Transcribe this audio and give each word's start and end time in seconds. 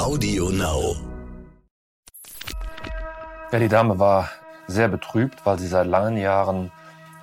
Audio 0.00 0.48
Now. 0.48 0.96
Ja, 3.52 3.58
die 3.58 3.68
Dame 3.68 3.98
war 3.98 4.30
sehr 4.66 4.88
betrübt, 4.88 5.44
weil 5.44 5.58
sie 5.58 5.66
seit 5.66 5.86
langen 5.86 6.16
Jahren 6.16 6.72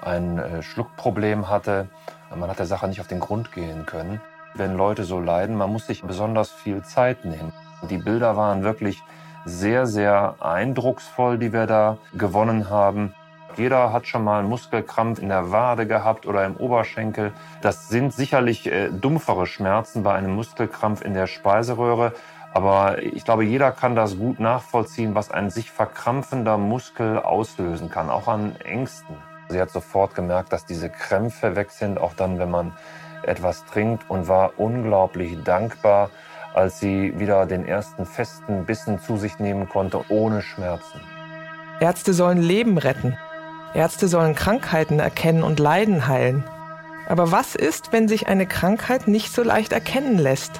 ein 0.04 0.38
äh, 0.38 0.62
Schluckproblem 0.62 1.50
hatte. 1.50 1.90
Man 2.36 2.48
hat 2.52 2.60
der 2.60 2.68
Sache 2.68 2.88
nicht 2.88 3.02
auf 3.02 3.08
den 3.08 3.20
Grund 3.20 3.52
gehen 3.52 3.88
können. 3.88 4.22
Wenn 4.54 4.78
Leute 4.78 5.06
so 5.06 5.20
leiden, 5.20 5.56
man 5.56 5.72
muss 5.72 5.88
sich 5.88 6.04
besonders 6.04 6.52
viel 6.52 6.84
Zeit 6.84 7.26
nehmen. 7.26 7.52
Die 7.90 7.98
Bilder 7.98 8.38
waren 8.38 8.62
wirklich 8.62 9.02
sehr, 9.44 9.88
sehr 9.88 10.36
eindrucksvoll, 10.40 11.40
die 11.40 11.54
wir 11.54 11.66
da 11.66 11.98
gewonnen 12.14 12.70
haben. 12.70 13.16
Jeder 13.58 13.92
hat 13.92 14.06
schon 14.06 14.24
mal 14.24 14.38
einen 14.38 14.50
Muskelkrampf 14.50 15.20
in 15.20 15.30
der 15.30 15.50
Wade 15.52 15.88
gehabt 15.88 16.28
oder 16.28 16.46
im 16.46 16.56
Oberschenkel. 16.58 17.34
Das 17.64 17.90
sind 17.90 18.14
sicherlich 18.14 18.68
äh, 18.68 18.90
dumpfere 18.90 19.48
Schmerzen 19.48 20.04
bei 20.04 20.14
einem 20.14 20.36
Muskelkrampf 20.36 21.02
in 21.02 21.16
der 21.16 21.26
Speiseröhre. 21.26 22.14
Aber 22.58 23.04
ich 23.04 23.24
glaube, 23.24 23.44
jeder 23.46 23.72
kann 23.72 23.96
das 23.96 24.18
gut 24.18 24.40
nachvollziehen, 24.40 25.14
was 25.14 25.30
ein 25.30 25.52
sich 25.52 25.70
verkrampfender 25.70 26.58
Muskel 26.58 27.20
auslösen 27.20 27.92
kann, 27.92 28.10
auch 28.10 28.28
an 28.28 28.56
Ängsten. 28.56 29.16
Sie 29.50 29.62
hat 29.62 29.70
sofort 29.70 30.16
gemerkt, 30.16 30.52
dass 30.52 30.66
diese 30.66 30.90
Krämpfe 30.90 31.56
weg 31.56 31.70
sind, 31.70 32.00
auch 32.00 32.16
dann, 32.16 32.40
wenn 32.40 32.50
man 32.50 32.72
etwas 33.22 33.64
trinkt 33.66 34.10
und 34.10 34.28
war 34.28 34.54
unglaublich 34.58 35.38
dankbar, 35.44 36.10
als 36.56 36.80
sie 36.80 37.14
wieder 37.20 37.46
den 37.46 37.64
ersten 37.64 38.08
festen 38.08 38.66
Bissen 38.66 38.98
zu 38.98 39.18
sich 39.18 39.38
nehmen 39.38 39.70
konnte, 39.70 40.04
ohne 40.10 40.42
Schmerzen. 40.42 41.00
Ärzte 41.80 42.12
sollen 42.12 42.42
Leben 42.42 42.80
retten. 42.80 43.16
Ärzte 43.76 44.08
sollen 44.08 44.34
Krankheiten 44.34 44.98
erkennen 44.98 45.44
und 45.44 45.60
Leiden 45.60 46.08
heilen. 46.08 46.44
Aber 47.08 47.32
was 47.32 47.54
ist, 47.54 47.94
wenn 47.94 48.08
sich 48.08 48.26
eine 48.26 48.48
Krankheit 48.48 49.08
nicht 49.08 49.32
so 49.32 49.44
leicht 49.44 49.74
erkennen 49.74 50.18
lässt? 50.18 50.60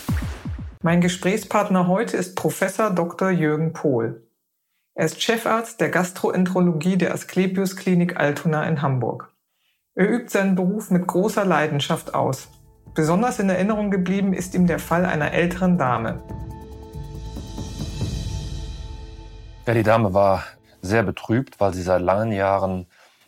Mein 0.83 0.99
Gesprächspartner 0.99 1.85
heute 1.85 2.17
ist 2.17 2.35
Professor 2.35 2.89
Dr. 2.89 3.29
Jürgen 3.29 3.71
Pohl. 3.71 4.23
Er 4.95 5.05
ist 5.05 5.21
Chefarzt 5.21 5.79
der 5.79 5.89
Gastroenterologie 5.89 6.97
der 6.97 7.13
Asklepios 7.13 7.75
Klinik 7.75 8.19
Altona 8.19 8.63
in 8.63 8.81
Hamburg. 8.81 9.31
Er 9.93 10.09
übt 10.09 10.29
seinen 10.29 10.55
Beruf 10.55 10.89
mit 10.89 11.05
großer 11.05 11.45
Leidenschaft 11.45 12.15
aus. 12.15 12.47
Besonders 12.95 13.37
in 13.37 13.51
Erinnerung 13.51 13.91
geblieben 13.91 14.33
ist 14.33 14.55
ihm 14.55 14.65
der 14.65 14.79
Fall 14.79 15.05
einer 15.05 15.33
älteren 15.33 15.77
Dame. 15.77 16.23
Ja, 19.67 19.75
die 19.75 19.83
Dame 19.83 20.15
war 20.15 20.45
sehr 20.81 21.03
betrübt, 21.03 21.59
weil 21.59 21.75
sie 21.75 21.83
seit 21.83 22.01
langen 22.01 22.31
Jahren 22.31 22.87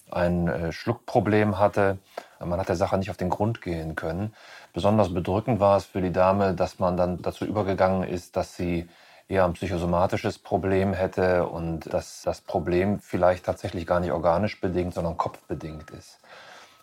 ein 0.09 0.47
äh, 0.47 0.71
Schluckproblem 0.71 1.59
hatte. 1.59 1.99
Man 2.45 2.59
hat 2.59 2.69
der 2.69 2.75
Sache 2.75 2.97
nicht 2.97 3.09
auf 3.09 3.17
den 3.17 3.30
Grund 3.30 3.61
gehen 3.61 3.95
können. 3.95 4.33
Besonders 4.73 5.13
bedrückend 5.13 5.59
war 5.59 5.77
es 5.77 5.86
für 5.86 6.02
die 6.02 6.11
Dame, 6.11 6.53
dass 6.53 6.80
man 6.80 6.97
dann 6.97 7.22
dazu 7.22 7.45
übergegangen 7.45 8.03
ist, 8.03 8.36
dass 8.36 8.55
sie 8.55 8.88
eher 9.27 9.45
ein 9.45 9.53
psychosomatisches 9.53 10.39
Problem 10.39 10.94
hätte 10.94 11.47
und 11.47 11.91
dass 11.94 12.21
das 12.23 12.41
Problem 12.41 12.99
vielleicht 12.99 13.45
tatsächlich 13.45 13.88
gar 13.88 13.99
nicht 13.99 14.11
organisch 14.11 14.59
bedingt, 14.59 14.94
sondern 14.94 15.17
kopfbedingt 15.17 15.91
ist. 15.91 16.19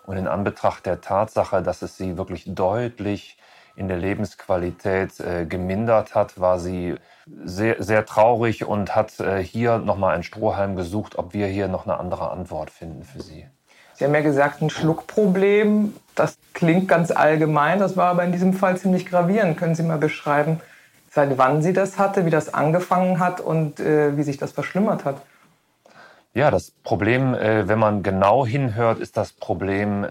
Und 0.06 0.16
in 0.16 0.26
Anbetracht 0.26 0.86
der 0.86 1.00
Tatsache, 1.00 1.62
dass 1.62 1.82
es 1.82 1.96
sie 1.96 2.16
wirklich 2.16 2.44
deutlich 2.46 3.38
in 3.76 3.88
der 3.88 3.98
Lebensqualität 3.98 5.20
äh, 5.20 5.46
gemindert 5.46 6.14
hat, 6.14 6.40
war 6.40 6.58
sie 6.58 6.96
sehr, 7.44 7.82
sehr 7.82 8.04
traurig 8.04 8.64
und 8.64 8.94
hat 8.96 9.20
äh, 9.20 9.42
hier 9.42 9.78
nochmal 9.78 10.14
einen 10.14 10.22
Strohhalm 10.22 10.76
gesucht, 10.76 11.16
ob 11.16 11.32
wir 11.32 11.46
hier 11.46 11.68
noch 11.68 11.86
eine 11.86 11.98
andere 11.98 12.30
Antwort 12.30 12.70
finden 12.70 13.04
für 13.04 13.22
sie. 13.22 13.46
Sie 14.00 14.06
haben 14.06 14.14
ja 14.14 14.22
gesagt, 14.22 14.62
ein 14.62 14.70
Schluckproblem, 14.70 15.94
das 16.14 16.38
klingt 16.54 16.88
ganz 16.88 17.10
allgemein, 17.10 17.78
das 17.78 17.98
war 17.98 18.06
aber 18.06 18.24
in 18.24 18.32
diesem 18.32 18.54
Fall 18.54 18.78
ziemlich 18.78 19.04
gravierend. 19.04 19.58
Können 19.58 19.74
Sie 19.74 19.82
mal 19.82 19.98
beschreiben, 19.98 20.58
seit 21.10 21.36
wann 21.36 21.60
sie 21.60 21.74
das 21.74 21.98
hatte, 21.98 22.24
wie 22.24 22.30
das 22.30 22.54
angefangen 22.54 23.18
hat 23.18 23.42
und 23.42 23.78
äh, 23.78 24.16
wie 24.16 24.22
sich 24.22 24.38
das 24.38 24.52
verschlimmert 24.52 25.04
hat? 25.04 25.20
Ja, 26.32 26.50
das 26.50 26.70
Problem, 26.82 27.34
äh, 27.34 27.68
wenn 27.68 27.78
man 27.78 28.02
genau 28.02 28.46
hinhört, 28.46 29.00
ist 29.00 29.18
das 29.18 29.34
Problem 29.34 30.06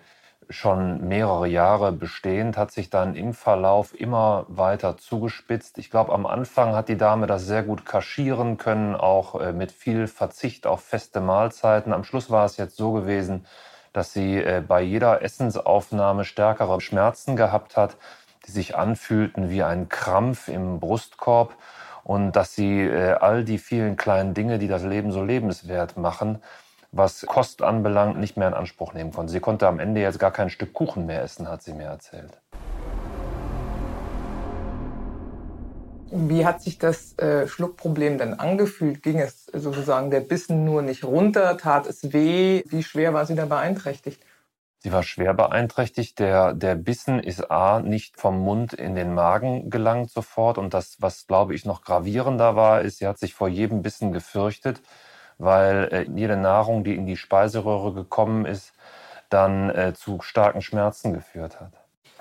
schon 0.51 1.07
mehrere 1.07 1.47
Jahre 1.47 1.91
bestehend, 1.91 2.57
hat 2.57 2.69
sich 2.69 2.91
dann 2.91 3.15
im 3.15 3.33
Verlauf 3.33 3.99
immer 3.99 4.45
weiter 4.49 4.97
zugespitzt. 4.97 5.79
Ich 5.79 5.89
glaube, 5.89 6.13
am 6.13 6.27
Anfang 6.27 6.75
hat 6.75 6.89
die 6.89 6.97
Dame 6.97 7.25
das 7.25 7.47
sehr 7.47 7.63
gut 7.63 7.87
kaschieren 7.87 8.57
können, 8.57 8.93
auch 8.93 9.41
äh, 9.41 9.51
mit 9.51 9.71
viel 9.71 10.05
Verzicht 10.05 10.67
auf 10.67 10.83
feste 10.83 11.21
Mahlzeiten. 11.21 11.91
Am 11.91 12.03
Schluss 12.03 12.29
war 12.29 12.45
es 12.45 12.57
jetzt 12.57 12.77
so 12.77 12.91
gewesen, 12.91 13.47
dass 13.93 14.13
sie 14.13 14.37
äh, 14.37 14.63
bei 14.65 14.81
jeder 14.81 15.21
Essensaufnahme 15.21 16.25
stärkere 16.25 16.81
Schmerzen 16.81 17.35
gehabt 17.35 17.77
hat, 17.77 17.97
die 18.45 18.51
sich 18.51 18.75
anfühlten 18.75 19.49
wie 19.49 19.63
ein 19.63 19.89
Krampf 19.89 20.47
im 20.47 20.79
Brustkorb 20.79 21.55
und 22.03 22.31
dass 22.31 22.55
sie 22.55 22.81
äh, 22.81 23.13
all 23.13 23.43
die 23.43 23.57
vielen 23.57 23.97
kleinen 23.97 24.33
Dinge, 24.33 24.57
die 24.57 24.67
das 24.67 24.83
Leben 24.83 25.11
so 25.11 25.23
lebenswert 25.23 25.97
machen, 25.97 26.41
was 26.91 27.25
Kost 27.27 27.61
anbelangt, 27.61 28.17
nicht 28.17 28.37
mehr 28.37 28.47
in 28.47 28.53
Anspruch 28.53 28.93
nehmen 28.93 29.11
konnte. 29.13 29.31
Sie 29.31 29.39
konnte 29.39 29.67
am 29.67 29.79
Ende 29.79 30.01
jetzt 30.01 30.19
gar 30.19 30.31
kein 30.31 30.49
Stück 30.49 30.73
Kuchen 30.73 31.05
mehr 31.05 31.21
essen, 31.21 31.47
hat 31.47 31.61
sie 31.61 31.73
mir 31.73 31.85
erzählt. 31.85 32.31
Wie 36.11 36.45
hat 36.45 36.61
sich 36.63 36.79
das 36.79 37.17
äh, 37.19 37.47
Schluckproblem 37.47 38.17
denn 38.17 38.33
angefühlt? 38.33 39.03
Ging 39.03 39.19
es 39.19 39.38
sozusagen 39.53 40.11
der 40.11 40.21
Bissen 40.21 40.65
nur 40.65 40.81
nicht 40.81 41.03
runter? 41.03 41.57
Tat 41.57 41.87
es 41.87 42.13
weh? 42.13 42.63
Wie 42.67 42.83
schwer 42.83 43.13
war 43.13 43.25
sie 43.25 43.35
da 43.35 43.45
beeinträchtigt? 43.45 44.21
Sie 44.79 44.93
war 44.93 45.03
schwer 45.03 45.33
beeinträchtigt. 45.33 46.19
Der, 46.19 46.53
der 46.53 46.75
Bissen 46.75 47.19
ist 47.19 47.51
A, 47.51 47.81
nicht 47.81 48.19
vom 48.19 48.39
Mund 48.39 48.73
in 48.73 48.95
den 48.95 49.13
Magen 49.13 49.69
gelangt 49.69 50.09
sofort. 50.11 50.57
Und 50.57 50.73
das, 50.73 50.97
was, 50.99 51.27
glaube 51.27 51.53
ich, 51.53 51.65
noch 51.65 51.83
gravierender 51.83 52.55
war, 52.55 52.81
ist, 52.81 52.99
sie 52.99 53.07
hat 53.07 53.19
sich 53.19 53.33
vor 53.33 53.49
jedem 53.49 53.81
Bissen 53.81 54.13
gefürchtet 54.13 54.81
weil 55.39 55.89
äh, 55.91 56.05
jede 56.13 56.37
Nahrung, 56.37 56.83
die 56.83 56.95
in 56.95 57.07
die 57.07 57.17
Speiseröhre 57.17 57.93
gekommen 57.93 58.45
ist, 58.45 58.73
dann 59.29 59.69
äh, 59.69 59.93
zu 59.95 60.19
starken 60.21 60.61
Schmerzen 60.61 61.13
geführt 61.13 61.59
hat. 61.59 61.71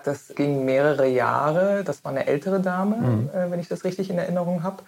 Das 0.05 0.29
ging 0.35 0.65
mehrere 0.65 1.07
Jahre. 1.07 1.83
Das 1.85 2.05
war 2.05 2.13
eine 2.13 2.27
ältere 2.27 2.61
Dame, 2.61 2.97
mhm. 2.97 3.31
äh, 3.31 3.51
wenn 3.51 3.61
ich 3.61 3.69
das 3.69 3.85
richtig 3.85 4.09
in 4.09 4.19
Erinnerung 4.19 4.63
habe. 4.63 4.83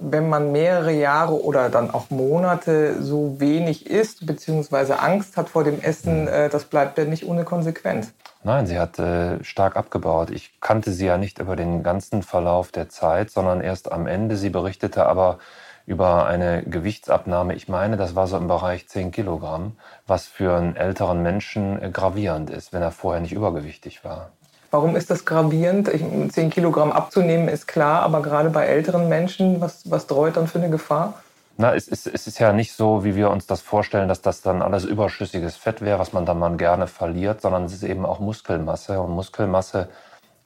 Wenn 0.00 0.28
man 0.28 0.52
mehrere 0.52 0.92
Jahre 0.92 1.42
oder 1.42 1.70
dann 1.70 1.90
auch 1.90 2.08
Monate 2.10 3.02
so 3.02 3.40
wenig 3.40 3.90
isst, 3.90 4.26
beziehungsweise 4.26 5.00
Angst 5.00 5.36
hat 5.36 5.48
vor 5.48 5.64
dem 5.64 5.80
Essen, 5.80 6.22
mhm. 6.22 6.28
äh, 6.28 6.48
das 6.48 6.64
bleibt 6.64 6.98
ja 6.98 7.04
nicht 7.04 7.26
ohne 7.26 7.44
Konsequenz. 7.44 8.12
Nein, 8.44 8.66
sie 8.66 8.78
hat 8.78 8.98
äh, 9.00 9.42
stark 9.42 9.76
abgebaut. 9.76 10.30
Ich 10.30 10.60
kannte 10.60 10.92
sie 10.92 11.06
ja 11.06 11.18
nicht 11.18 11.40
über 11.40 11.56
den 11.56 11.82
ganzen 11.82 12.22
Verlauf 12.22 12.70
der 12.70 12.88
Zeit, 12.88 13.30
sondern 13.30 13.60
erst 13.60 13.90
am 13.90 14.06
Ende. 14.06 14.36
Sie 14.36 14.50
berichtete 14.50 15.06
aber 15.06 15.38
über 15.88 16.26
eine 16.26 16.62
Gewichtsabnahme, 16.64 17.54
ich 17.54 17.66
meine, 17.66 17.96
das 17.96 18.14
war 18.14 18.26
so 18.26 18.36
im 18.36 18.46
Bereich 18.46 18.86
10 18.86 19.10
Kilogramm, 19.10 19.78
was 20.06 20.26
für 20.26 20.54
einen 20.54 20.76
älteren 20.76 21.22
Menschen 21.22 21.82
äh, 21.82 21.90
gravierend 21.90 22.50
ist, 22.50 22.74
wenn 22.74 22.82
er 22.82 22.92
vorher 22.92 23.22
nicht 23.22 23.32
übergewichtig 23.32 24.04
war. 24.04 24.30
Warum 24.70 24.96
ist 24.96 25.10
das 25.10 25.24
gravierend? 25.24 25.88
10 25.88 26.50
Kilogramm 26.50 26.92
abzunehmen 26.92 27.48
ist 27.48 27.66
klar, 27.66 28.02
aber 28.02 28.20
gerade 28.20 28.50
bei 28.50 28.66
älteren 28.66 29.08
Menschen, 29.08 29.60
was, 29.60 29.90
was 29.90 30.06
dreut 30.06 30.36
dann 30.36 30.46
für 30.46 30.58
eine 30.58 30.68
Gefahr? 30.68 31.14
Na, 31.56 31.74
es 31.74 31.88
ist, 31.88 32.06
es 32.06 32.26
ist 32.26 32.38
ja 32.38 32.52
nicht 32.52 32.72
so, 32.72 33.02
wie 33.02 33.16
wir 33.16 33.30
uns 33.30 33.46
das 33.46 33.62
vorstellen, 33.62 34.08
dass 34.08 34.20
das 34.20 34.42
dann 34.42 34.62
alles 34.62 34.84
überschüssiges 34.84 35.56
Fett 35.56 35.80
wäre, 35.80 35.98
was 35.98 36.12
man 36.12 36.24
dann 36.24 36.38
mal 36.38 36.56
gerne 36.56 36.86
verliert, 36.86 37.40
sondern 37.40 37.64
es 37.64 37.72
ist 37.72 37.82
eben 37.82 38.06
auch 38.06 38.20
Muskelmasse. 38.20 39.00
Und 39.00 39.10
Muskelmasse 39.10 39.88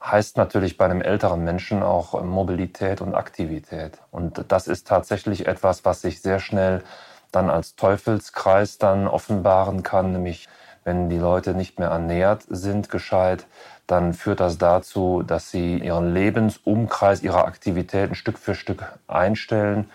heißt 0.03 0.37
natürlich 0.37 0.77
bei 0.77 0.85
einem 0.85 1.01
älteren 1.01 1.43
Menschen 1.43 1.83
auch 1.83 2.21
Mobilität 2.23 3.01
und 3.01 3.13
Aktivität. 3.13 3.99
Und 4.09 4.45
das 4.47 4.67
ist 4.67 4.87
tatsächlich 4.87 5.47
etwas, 5.47 5.85
was 5.85 6.01
sich 6.01 6.21
sehr 6.21 6.39
schnell 6.39 6.83
dann 7.31 7.49
als 7.49 7.75
Teufelskreis 7.75 8.77
dann 8.77 9.07
offenbaren 9.07 9.83
kann, 9.83 10.13
nämlich 10.13 10.47
wenn 10.83 11.09
die 11.09 11.17
Leute 11.17 11.53
nicht 11.53 11.79
mehr 11.79 11.89
ernährt 11.89 12.43
sind 12.49 12.89
gescheit, 12.89 13.45
dann 13.87 14.13
führt 14.13 14.39
das 14.39 14.57
dazu, 14.57 15.23
dass 15.25 15.51
sie 15.51 15.77
ihren 15.77 16.13
Lebensumkreis, 16.13 17.21
ihre 17.21 17.45
Aktivitäten 17.45 18.15
Stück 18.15 18.37
für 18.37 18.55
Stück 18.55 18.83
einstellen 19.07 19.89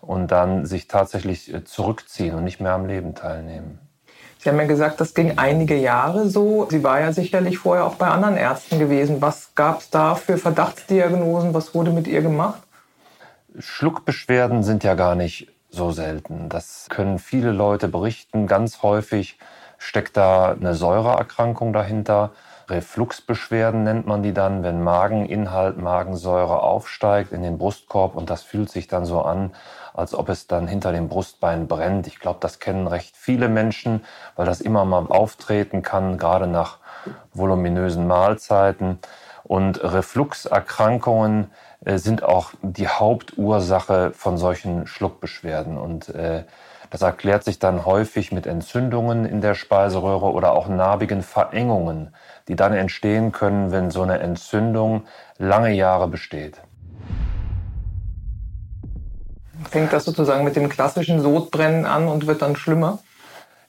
und 0.00 0.30
dann 0.30 0.66
sich 0.66 0.88
tatsächlich 0.88 1.52
zurückziehen 1.64 2.34
und 2.34 2.44
nicht 2.44 2.60
mehr 2.60 2.72
am 2.72 2.86
Leben 2.86 3.14
teilnehmen. 3.14 3.78
Sie 4.38 4.50
haben 4.50 4.58
ja 4.58 4.66
gesagt, 4.66 5.00
das 5.00 5.14
ging 5.14 5.38
einige 5.38 5.74
Jahre 5.74 6.28
so. 6.28 6.66
Sie 6.70 6.84
war 6.84 7.00
ja 7.00 7.12
sicherlich 7.14 7.56
vorher 7.56 7.86
auch 7.86 7.94
bei 7.94 8.08
anderen 8.08 8.36
Ärzten 8.36 8.78
gewesen. 8.78 9.22
Was 9.22 9.54
gab 9.54 9.80
es 9.80 9.88
da 9.88 10.16
für 10.16 10.36
Verdachtsdiagnosen? 10.36 11.54
Was 11.54 11.74
wurde 11.74 11.92
mit 11.92 12.06
ihr 12.06 12.20
gemacht? 12.20 12.60
Schluckbeschwerden 13.58 14.62
sind 14.62 14.84
ja 14.84 14.94
gar 14.94 15.14
nicht 15.14 15.48
so 15.70 15.92
selten. 15.92 16.50
Das 16.50 16.88
können 16.90 17.18
viele 17.18 17.52
Leute 17.52 17.88
berichten. 17.88 18.46
Ganz 18.46 18.82
häufig 18.82 19.38
steckt 19.84 20.16
da 20.16 20.52
eine 20.52 20.74
Säureerkrankung 20.74 21.72
dahinter. 21.72 22.30
Refluxbeschwerden 22.68 23.82
nennt 23.84 24.06
man 24.06 24.22
die 24.22 24.32
dann, 24.32 24.62
wenn 24.62 24.82
Mageninhalt, 24.82 25.76
Magensäure 25.76 26.62
aufsteigt 26.62 27.32
in 27.32 27.42
den 27.42 27.58
Brustkorb 27.58 28.16
und 28.16 28.30
das 28.30 28.42
fühlt 28.42 28.70
sich 28.70 28.88
dann 28.88 29.04
so 29.04 29.20
an, 29.20 29.52
als 29.92 30.14
ob 30.14 30.30
es 30.30 30.46
dann 30.46 30.66
hinter 30.66 30.92
dem 30.92 31.08
Brustbein 31.08 31.68
brennt. 31.68 32.06
Ich 32.06 32.18
glaube, 32.18 32.38
das 32.40 32.58
kennen 32.58 32.86
recht 32.86 33.14
viele 33.16 33.48
Menschen, 33.48 34.04
weil 34.36 34.46
das 34.46 34.62
immer 34.62 34.86
mal 34.86 35.06
auftreten 35.08 35.82
kann, 35.82 36.16
gerade 36.16 36.46
nach 36.46 36.78
voluminösen 37.34 38.06
Mahlzeiten. 38.06 38.98
Und 39.42 39.84
Refluxerkrankungen 39.84 41.50
äh, 41.84 41.98
sind 41.98 42.22
auch 42.22 42.52
die 42.62 42.88
Hauptursache 42.88 44.12
von 44.12 44.38
solchen 44.38 44.86
Schluckbeschwerden. 44.86 45.76
Und 45.76 46.08
äh, 46.08 46.44
das 46.94 47.02
erklärt 47.02 47.42
sich 47.42 47.58
dann 47.58 47.84
häufig 47.86 48.30
mit 48.30 48.46
Entzündungen 48.46 49.24
in 49.24 49.40
der 49.40 49.56
Speiseröhre 49.56 50.30
oder 50.30 50.52
auch 50.52 50.68
narbigen 50.68 51.22
Verengungen, 51.22 52.14
die 52.46 52.54
dann 52.54 52.72
entstehen 52.72 53.32
können, 53.32 53.72
wenn 53.72 53.90
so 53.90 54.02
eine 54.02 54.20
Entzündung 54.20 55.02
lange 55.36 55.72
Jahre 55.72 56.06
besteht. 56.06 56.60
Fängt 59.68 59.92
das 59.92 60.04
sozusagen 60.04 60.44
mit 60.44 60.54
dem 60.54 60.68
klassischen 60.68 61.20
Sodbrennen 61.20 61.84
an 61.84 62.06
und 62.06 62.28
wird 62.28 62.42
dann 62.42 62.54
schlimmer? 62.54 63.00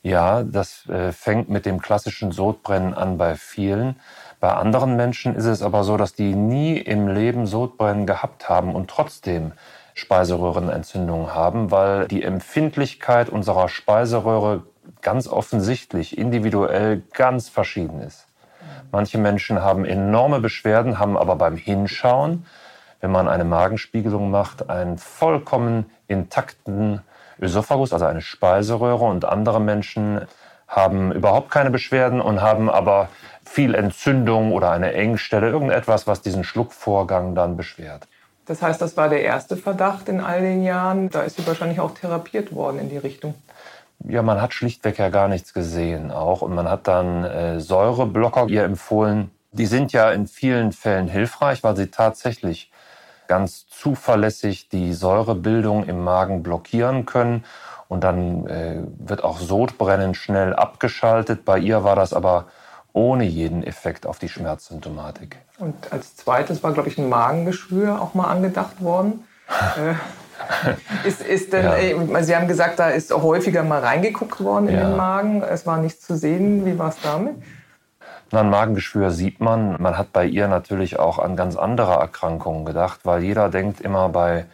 Ja, 0.04 0.44
das 0.44 0.88
äh, 0.88 1.12
fängt 1.12 1.50
mit 1.50 1.66
dem 1.66 1.82
klassischen 1.82 2.32
Sodbrennen 2.32 2.94
an 2.94 3.18
bei 3.18 3.34
vielen. 3.34 3.96
Bei 4.40 4.54
anderen 4.54 4.98
Menschen 4.98 5.36
ist 5.36 5.46
es 5.46 5.64
aber 5.64 5.84
so, 5.84 5.98
dass 5.98 6.14
die 6.14 6.36
nie 6.36 6.78
im 6.78 7.08
Leben 7.08 7.48
Sodbrennen 7.48 8.06
gehabt 8.06 8.50
haben 8.50 8.76
und 8.76 8.88
trotzdem 8.88 9.54
Speiseröhrenentzündungen 9.96 11.34
haben, 11.34 11.72
weil 11.72 12.08
die 12.08 12.22
Empfindlichkeit 12.22 13.30
unserer 13.30 13.70
Speiseröhre 13.70 14.64
ganz 15.02 15.28
offensichtlich 15.28 16.18
individuell 16.18 17.02
ganz 17.14 17.50
verschieden 17.50 18.02
ist. 18.02 18.28
Manche 18.92 19.18
Menschen 19.18 19.62
haben 19.62 19.86
enorme 19.86 20.40
Beschwerden, 20.42 21.00
haben 21.00 21.18
aber 21.18 21.38
beim 21.38 21.56
Hinschauen, 21.56 22.46
wenn 23.02 23.12
man 23.12 23.28
eine 23.28 23.46
Magenspiegelung 23.46 24.30
macht, 24.30 24.70
einen 24.70 24.98
vollkommen 24.98 25.90
intakten 26.08 27.02
Ösophagus, 27.40 27.94
also 27.94 28.06
eine 28.06 28.22
Speiseröhre. 28.22 29.06
Und 29.06 29.26
andere 29.26 29.62
Menschen 29.62 30.22
haben 30.68 31.12
überhaupt 31.12 31.52
keine 31.52 31.72
Beschwerden 31.72 32.20
und 32.20 32.42
haben 32.42 32.70
aber 32.70 33.10
viel 33.46 33.76
Entzündung 33.76 34.52
oder 34.52 34.72
eine 34.72 34.94
Engstelle, 34.94 35.50
irgendetwas, 35.50 36.08
was 36.08 36.22
diesen 36.22 36.44
Schluckvorgang 36.44 37.36
dann 37.36 37.56
beschwert. 37.58 38.08
Das 38.46 38.62
heißt, 38.62 38.82
das 38.82 38.96
war 38.96 39.10
der 39.10 39.24
erste 39.24 39.58
Verdacht 39.58 40.08
in 40.08 40.22
all 40.22 40.42
den 40.42 40.64
Jahren. 40.64 41.10
Da 41.10 41.22
ist 41.22 41.38
sie 41.38 41.48
wahrscheinlich 41.48 41.80
auch 41.80 41.94
therapiert 41.96 42.54
worden 42.54 42.80
in 42.80 42.90
die 42.90 42.98
Richtung. 42.98 43.34
Ja, 44.08 44.22
man 44.22 44.42
hat 44.42 44.54
schlichtweg 44.54 45.00
ja 45.00 45.10
gar 45.10 45.28
nichts 45.28 45.54
gesehen 45.54 46.12
auch. 46.12 46.42
Und 46.42 46.54
man 46.54 46.70
hat 46.70 46.88
dann 46.88 47.24
äh, 47.24 47.60
Säureblocker 47.60 48.48
ihr 48.48 48.64
empfohlen. 48.64 49.32
Die 49.52 49.66
sind 49.66 49.94
ja 49.94 50.12
in 50.12 50.28
vielen 50.28 50.74
Fällen 50.74 51.08
hilfreich, 51.08 51.64
weil 51.64 51.76
sie 51.76 51.88
tatsächlich 51.88 52.72
ganz 53.28 53.68
zuverlässig 53.68 54.70
die 54.70 54.94
Säurebildung 54.94 55.86
im 55.86 56.04
Magen 56.04 56.44
blockieren 56.44 57.06
können. 57.06 57.46
Und 57.88 58.04
dann 58.04 58.46
äh, 58.48 58.84
wird 58.98 59.24
auch 59.24 59.40
Sodbrennen 59.40 60.14
schnell 60.14 60.54
abgeschaltet. 60.54 61.46
Bei 61.46 61.58
ihr 61.58 61.84
war 61.84 61.96
das 61.96 62.14
aber 62.14 62.46
ohne 62.94 63.24
jeden 63.24 63.64
Effekt 63.64 64.06
auf 64.06 64.20
die 64.20 64.30
Schmerzsymptomatik. 64.30 65.38
Und 65.58 65.92
als 65.92 66.16
zweites 66.16 66.64
war, 66.64 66.74
glaube 66.74 66.90
ich, 66.90 66.98
ein 66.98 67.08
Magengeschwür 67.08 68.02
auch 68.02 68.14
mal 68.14 68.26
angedacht 68.26 68.82
worden. 68.82 69.26
äh, 69.78 71.08
ist, 71.08 71.22
ist 71.22 71.54
denn, 71.54 71.66
ja. 71.66 72.24
Sie 72.24 72.36
haben 72.36 72.48
gesagt, 72.48 72.80
da 72.80 72.90
ist 72.90 73.14
häufiger 73.14 73.64
mal 73.64 73.80
reingeguckt 73.80 74.44
worden 74.44 74.68
in 74.68 74.76
ja. 74.76 74.88
den 74.88 74.98
Magen. 74.98 75.44
Es 75.44 75.66
war 75.66 75.78
nichts 75.78 76.06
zu 76.06 76.18
sehen. 76.18 76.66
Wie 76.66 76.78
war 76.78 76.90
es 76.90 76.98
damit? 77.02 77.36
Na, 78.32 78.42
ein 78.42 78.50
Magengeschwür 78.50 79.12
sieht 79.12 79.40
man. 79.40 79.82
Man 79.82 79.98
hat 79.98 80.12
bei 80.12 80.26
ihr 80.26 80.48
natürlich 80.48 81.00
auch 81.00 81.20
an 81.20 81.36
ganz 81.36 81.56
andere 81.56 81.94
Erkrankungen 81.94 82.66
gedacht, 82.66 83.02
weil 83.04 83.24
jeder 83.24 83.50
denkt 83.50 83.82
immer 83.82 84.10
bei 84.10 84.46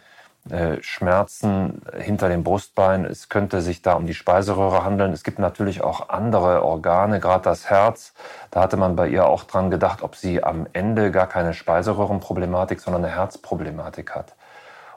Schmerzen 0.80 1.82
hinter 1.96 2.28
dem 2.28 2.42
Brustbein. 2.42 3.04
Es 3.04 3.28
könnte 3.28 3.60
sich 3.60 3.80
da 3.80 3.94
um 3.94 4.06
die 4.06 4.14
Speiseröhre 4.14 4.84
handeln. 4.84 5.12
Es 5.12 5.22
gibt 5.22 5.38
natürlich 5.38 5.84
auch 5.84 6.08
andere 6.08 6.64
Organe, 6.64 7.20
gerade 7.20 7.44
das 7.44 7.70
Herz. 7.70 8.12
Da 8.50 8.60
hatte 8.60 8.76
man 8.76 8.96
bei 8.96 9.06
ihr 9.08 9.26
auch 9.26 9.44
dran 9.44 9.70
gedacht, 9.70 10.02
ob 10.02 10.16
sie 10.16 10.42
am 10.42 10.66
Ende 10.72 11.12
gar 11.12 11.28
keine 11.28 11.54
Speiseröhrenproblematik, 11.54 12.80
sondern 12.80 13.04
eine 13.04 13.14
Herzproblematik 13.14 14.16
hat. 14.16 14.34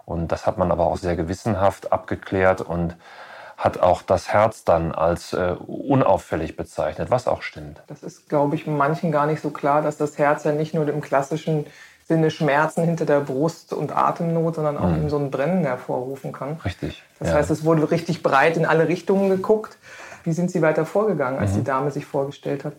Und 0.06 0.32
das 0.32 0.48
hat 0.48 0.58
man 0.58 0.72
aber 0.72 0.86
auch 0.86 0.98
sehr 0.98 1.16
gewissenhaft 1.16 1.92
abgeklärt 1.92 2.62
und 2.62 2.96
hat 3.58 3.80
auch 3.80 4.02
das 4.02 4.34
Herz 4.34 4.64
dann 4.64 4.92
als 4.92 5.34
äh, 5.34 5.56
unauffällig 5.66 6.58
bezeichnet, 6.58 7.10
was 7.12 7.28
auch 7.28 7.42
stimmt. 7.42 7.82
Das 7.88 8.04
ist, 8.04 8.28
glaube 8.30 8.56
ich, 8.56 8.68
manchen 8.68 9.12
gar 9.12 9.28
nicht 9.28 9.42
so 9.42 9.50
klar, 9.50 9.82
dass 9.82 9.98
das 9.98 10.18
Herz 10.18 10.44
ja 10.44 10.52
nicht 10.52 10.74
nur 10.74 10.88
im 10.90 11.02
klassischen 11.02 11.66
Sinne 12.08 12.30
Schmerzen 12.30 12.84
hinter 12.84 13.06
der 13.06 13.20
Brust 13.20 13.74
und 13.74 13.96
Atemnot, 13.96 14.56
sondern 14.56 14.78
auch 14.78 14.90
mhm. 14.90 15.10
so 15.10 15.18
ein 15.18 15.32
Brennen 15.32 15.64
hervorrufen 15.64 16.32
kann. 16.32 16.60
Richtig. 16.64 17.04
Das 17.18 17.30
ja. 17.30 17.34
heißt, 17.36 17.50
es 17.50 17.66
wurde 17.66 17.90
richtig 17.90 18.22
breit 18.22 18.58
in 18.58 18.66
alle 18.66 18.88
Richtungen 18.88 19.30
geguckt. 19.30 19.78
Wie 20.24 20.32
sind 20.32 20.52
Sie 20.52 20.62
weiter 20.62 20.86
vorgegangen, 20.86 21.40
als 21.40 21.54
mhm. 21.54 21.56
die 21.58 21.64
Dame 21.64 21.90
sich 21.92 22.06
vorgestellt 22.06 22.64
hat? 22.64 22.74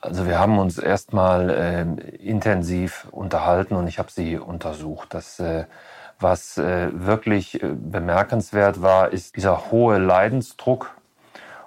Also 0.00 0.26
wir 0.26 0.38
haben 0.38 0.60
uns 0.60 0.78
erstmal 0.78 1.50
äh, 1.50 1.82
intensiv 2.24 3.08
unterhalten 3.10 3.74
und 3.74 3.88
ich 3.88 3.98
habe 3.98 4.12
sie 4.12 4.38
untersucht. 4.38 5.12
Das, 5.14 5.40
äh, 5.40 5.64
was 6.20 6.58
äh, 6.58 6.90
wirklich 6.92 7.60
äh, 7.60 7.70
bemerkenswert 7.74 8.80
war, 8.80 9.12
ist 9.12 9.34
dieser 9.34 9.72
hohe 9.72 9.98
Leidensdruck 9.98 10.94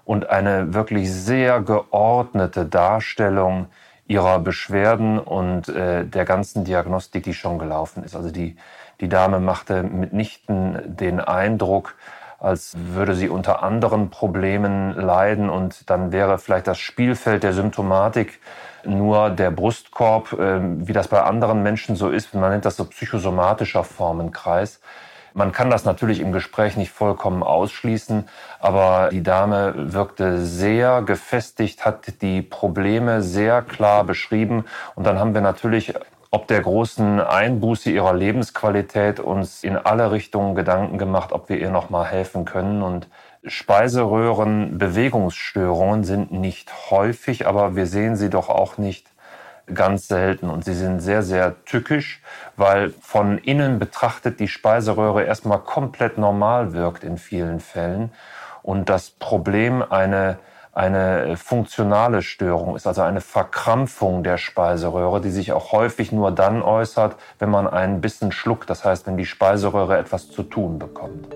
und 0.06 0.30
eine 0.30 0.74
wirklich 0.74 1.12
sehr 1.13 1.60
geordnete 1.62 2.66
Darstellung 2.66 3.68
ihrer 4.09 4.39
Beschwerden 4.39 5.19
und 5.19 5.69
äh, 5.69 6.03
der 6.03 6.25
ganzen 6.25 6.65
Diagnostik, 6.65 7.23
die 7.23 7.35
schon 7.35 7.59
gelaufen 7.59 8.03
ist. 8.03 8.15
Also 8.15 8.31
die, 8.31 8.57
die 9.00 9.07
Dame 9.07 9.39
machte 9.39 9.83
mitnichten 9.83 10.79
den 10.83 11.19
Eindruck, 11.19 11.95
als 12.39 12.75
würde 12.75 13.13
sie 13.13 13.29
unter 13.29 13.61
anderen 13.61 14.09
Problemen 14.09 14.95
leiden 14.95 15.50
und 15.50 15.89
dann 15.91 16.11
wäre 16.11 16.39
vielleicht 16.39 16.65
das 16.65 16.79
Spielfeld 16.79 17.44
der 17.44 17.53
Symptomatik 17.53 18.39
nur 18.83 19.29
der 19.29 19.51
Brustkorb, 19.51 20.33
äh, 20.33 20.59
wie 20.59 20.94
das 20.94 21.07
bei 21.07 21.21
anderen 21.21 21.61
Menschen 21.61 21.95
so 21.95 22.09
ist. 22.09 22.33
Man 22.33 22.50
nennt 22.50 22.65
das 22.65 22.77
so 22.77 22.85
psychosomatischer 22.85 23.83
Formenkreis. 23.83 24.81
Man 25.39 25.51
kann 25.53 25.69
das 25.69 25.86
natürlich 25.86 26.19
im 26.19 26.33
Gespräch 26.33 26.75
nicht 26.75 26.92
vollkommen 26.92 27.44
ausschließen, 27.44 28.28
aber 28.59 29.07
die 29.09 29.23
Dame 29.23 29.73
wirkte 29.94 30.45
sehr 30.45 31.02
gefestigt, 31.02 31.85
hat 31.85 32.21
die 32.21 32.42
Probleme 32.42 33.21
sehr 33.21 33.61
klar 33.61 34.04
beschrieben. 34.04 34.66
Und 34.95 35.07
dann 35.07 35.18
haben 35.18 35.33
wir 35.33 35.40
natürlich 35.40 35.94
ob 36.30 36.47
der 36.47 36.59
großen 36.59 37.21
Einbuße 37.21 37.90
ihrer 37.90 38.14
Lebensqualität 38.14 39.21
uns 39.21 39.64
in 39.64 39.78
alle 39.78 40.11
Richtungen 40.11 40.56
Gedanken 40.56 40.97
gemacht, 40.97 41.31
ob 41.31 41.47
wir 41.47 41.57
ihr 41.57 41.71
noch 41.71 41.90
mal 41.90 42.06
helfen 42.06 42.44
können. 42.44 42.83
Und 42.83 43.07
Speiseröhrenbewegungsstörungen 43.45 46.04
sind 46.04 46.33
nicht 46.33 46.92
häufig, 46.92 47.47
aber 47.47 47.78
wir 47.78 47.87
sehen 47.87 48.18
sie 48.18 48.30
doch 48.30 48.49
auch 48.49 48.78
nicht 48.78 49.09
ganz 49.73 50.07
selten. 50.07 50.49
Und 50.49 50.66
sie 50.66 50.73
sind 50.73 50.99
sehr, 50.99 51.23
sehr 51.23 51.64
tückisch, 51.66 52.21
weil 52.57 52.92
von 53.02 53.38
innen 53.38 53.80
betrachtet 53.80 54.40
die 54.40 54.47
Speiseröhre 54.47 55.23
erstmal 55.23 55.59
komplett 55.59 56.18
normal 56.18 56.73
wirkt 56.73 57.04
in 57.04 57.18
vielen 57.18 57.59
Fällen. 57.59 58.11
Und 58.61 58.90
das 58.90 59.09
Problem 59.09 59.81
eine, 59.81 60.38
eine 60.73 61.38
funktionale 61.38 62.21
Störung 62.21 62.76
ist, 62.76 62.88
also 62.88 63.02
eine 63.02 63.21
Verkrampfung 63.21 64.23
der 64.23 64.38
Speiseröhre, 64.38 65.21
die 65.21 65.31
sich 65.31 65.54
auch 65.54 65.71
häufig 65.71 66.11
nur 66.11 66.31
dann 66.31 66.61
äußert, 66.61 67.16
wenn 67.40 67.49
man 67.49 67.68
einen 67.68 68.02
Bissen 68.02 68.31
schluckt, 68.31 68.69
das 68.69 68.85
heißt, 68.85 69.07
wenn 69.07 69.18
die 69.18 69.26
Speiseröhre 69.26 69.97
etwas 69.97 70.30
zu 70.30 70.44
tun 70.44 70.78
bekommt. 70.80 71.28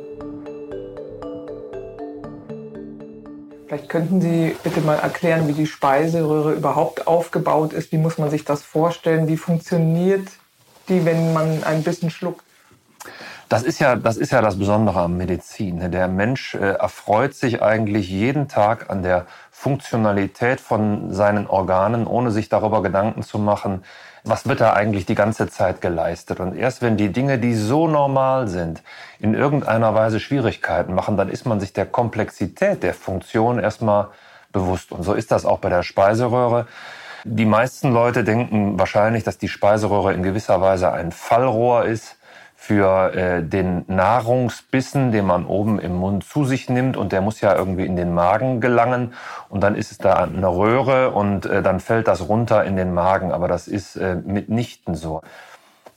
Vielleicht 3.74 3.90
könnten 3.90 4.22
Sie 4.22 4.56
bitte 4.62 4.82
mal 4.82 5.00
erklären, 5.00 5.48
wie 5.48 5.54
die 5.54 5.66
Speiseröhre 5.66 6.54
überhaupt 6.54 7.08
aufgebaut 7.08 7.74
ist. 7.74 7.92
Wie 7.92 7.98
muss 7.98 8.20
man 8.20 8.30
sich 8.30 8.46
das 8.46 8.62
vorstellen? 8.62 9.28
Wie 9.28 9.36
funktioniert 9.36 10.28
die, 10.90 11.06
wenn 11.06 11.34
man 11.34 11.64
ein 11.64 11.82
bisschen 11.82 12.12
schluckt? 12.12 12.46
Das 13.50 13.64
ist 13.64 13.80
ja 13.80 13.96
das, 13.96 14.18
ist 14.18 14.32
ja 14.32 14.44
das 14.44 14.60
Besondere 14.60 15.00
am 15.00 15.18
Medizin. 15.18 15.90
Der 15.90 16.08
Mensch 16.08 16.54
äh, 16.54 16.60
erfreut 16.60 17.34
sich 17.34 17.64
eigentlich 17.64 18.08
jeden 18.10 18.48
Tag 18.48 18.92
an 18.92 19.02
der 19.02 19.26
Funktionalität 19.50 20.62
von 20.62 21.12
seinen 21.12 21.48
Organen, 21.48 22.06
ohne 22.06 22.30
sich 22.30 22.50
darüber 22.50 22.84
Gedanken 22.84 23.24
zu 23.24 23.40
machen, 23.40 23.84
was 24.24 24.48
wird 24.48 24.62
da 24.62 24.74
eigentlich 24.74 25.06
die 25.06 25.16
ganze 25.16 25.48
Zeit 25.48 25.82
geleistet. 25.82 26.40
Und 26.40 26.56
erst 26.56 26.82
wenn 26.82 26.96
die 26.96 27.12
Dinge, 27.12 27.40
die 27.40 27.56
so 27.56 27.88
normal 27.88 28.48
sind, 28.48 28.82
in 29.20 29.34
irgendeiner 29.34 29.94
Weise 29.94 30.20
Schwierigkeiten 30.20 30.94
machen, 30.94 31.18
dann 31.18 31.30
ist 31.30 31.46
man 31.46 31.60
sich 31.60 31.74
der 31.74 31.86
Komplexität 31.86 32.84
der 32.84 32.94
Funktion 32.94 33.60
erstmal 33.60 34.10
bewusst. 34.52 34.92
Und 34.92 35.04
so 35.04 35.14
ist 35.14 35.32
das 35.32 35.46
auch 35.46 35.60
bei 35.60 35.70
der 35.70 35.84
Speiseröhre. 35.84 36.68
Die 37.26 37.46
meisten 37.46 37.92
Leute 37.92 38.24
denken 38.24 38.80
wahrscheinlich, 38.80 39.24
dass 39.24 39.38
die 39.38 39.50
Speiseröhre 39.50 40.14
in 40.14 40.24
gewisser 40.24 40.62
Weise 40.62 40.92
ein 40.92 41.12
Fallrohr 41.12 41.86
ist 41.86 42.18
für 42.66 43.14
äh, 43.14 43.44
den 43.44 43.84
Nahrungsbissen, 43.88 45.12
den 45.12 45.26
man 45.26 45.46
oben 45.46 45.80
im 45.80 45.96
Mund 45.96 46.24
zu 46.24 46.46
sich 46.46 46.70
nimmt 46.70 46.96
und 46.96 47.12
der 47.12 47.20
muss 47.20 47.42
ja 47.42 47.54
irgendwie 47.54 47.86
in 47.86 47.98
den 47.98 48.14
Magen 48.14 48.62
gelangen 48.62 49.16
und 49.50 49.62
dann 49.62 49.76
ist 49.76 49.92
es 49.92 49.98
da 49.98 50.14
eine 50.14 50.48
Röhre 50.48 51.12
und 51.12 51.46
äh, 51.46 51.62
dann 51.62 51.82
fällt 51.82 52.08
das 52.08 52.30
runter 52.30 52.64
in 52.64 52.78
den 52.78 52.94
Magen, 52.94 53.34
aber 53.34 53.50
das 53.50 53.68
ist 53.68 53.98
äh, 53.98 54.16
mitnichten 54.16 54.96
so. 54.96 55.24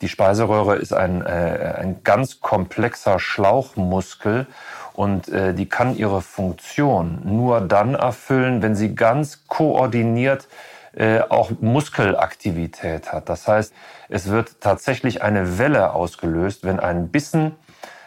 Die 0.00 0.08
Speiseröhre 0.08 0.74
ist 0.74 0.92
ein, 0.92 1.24
äh, 1.24 1.76
ein 1.78 2.02
ganz 2.02 2.40
komplexer 2.40 3.20
Schlauchmuskel 3.20 4.48
und 4.92 5.28
äh, 5.28 5.54
die 5.54 5.68
kann 5.68 5.96
ihre 5.96 6.20
Funktion 6.20 7.20
nur 7.22 7.60
dann 7.60 7.94
erfüllen, 7.94 8.60
wenn 8.60 8.74
sie 8.74 8.96
ganz 8.96 9.46
koordiniert 9.46 10.46
äh, 10.46 10.75
auch 11.28 11.50
Muskelaktivität 11.60 13.12
hat. 13.12 13.28
Das 13.28 13.46
heißt, 13.46 13.74
es 14.08 14.30
wird 14.30 14.60
tatsächlich 14.60 15.22
eine 15.22 15.58
Welle 15.58 15.92
ausgelöst, 15.92 16.64
wenn 16.64 16.80
ein 16.80 17.08
Bissen 17.08 17.56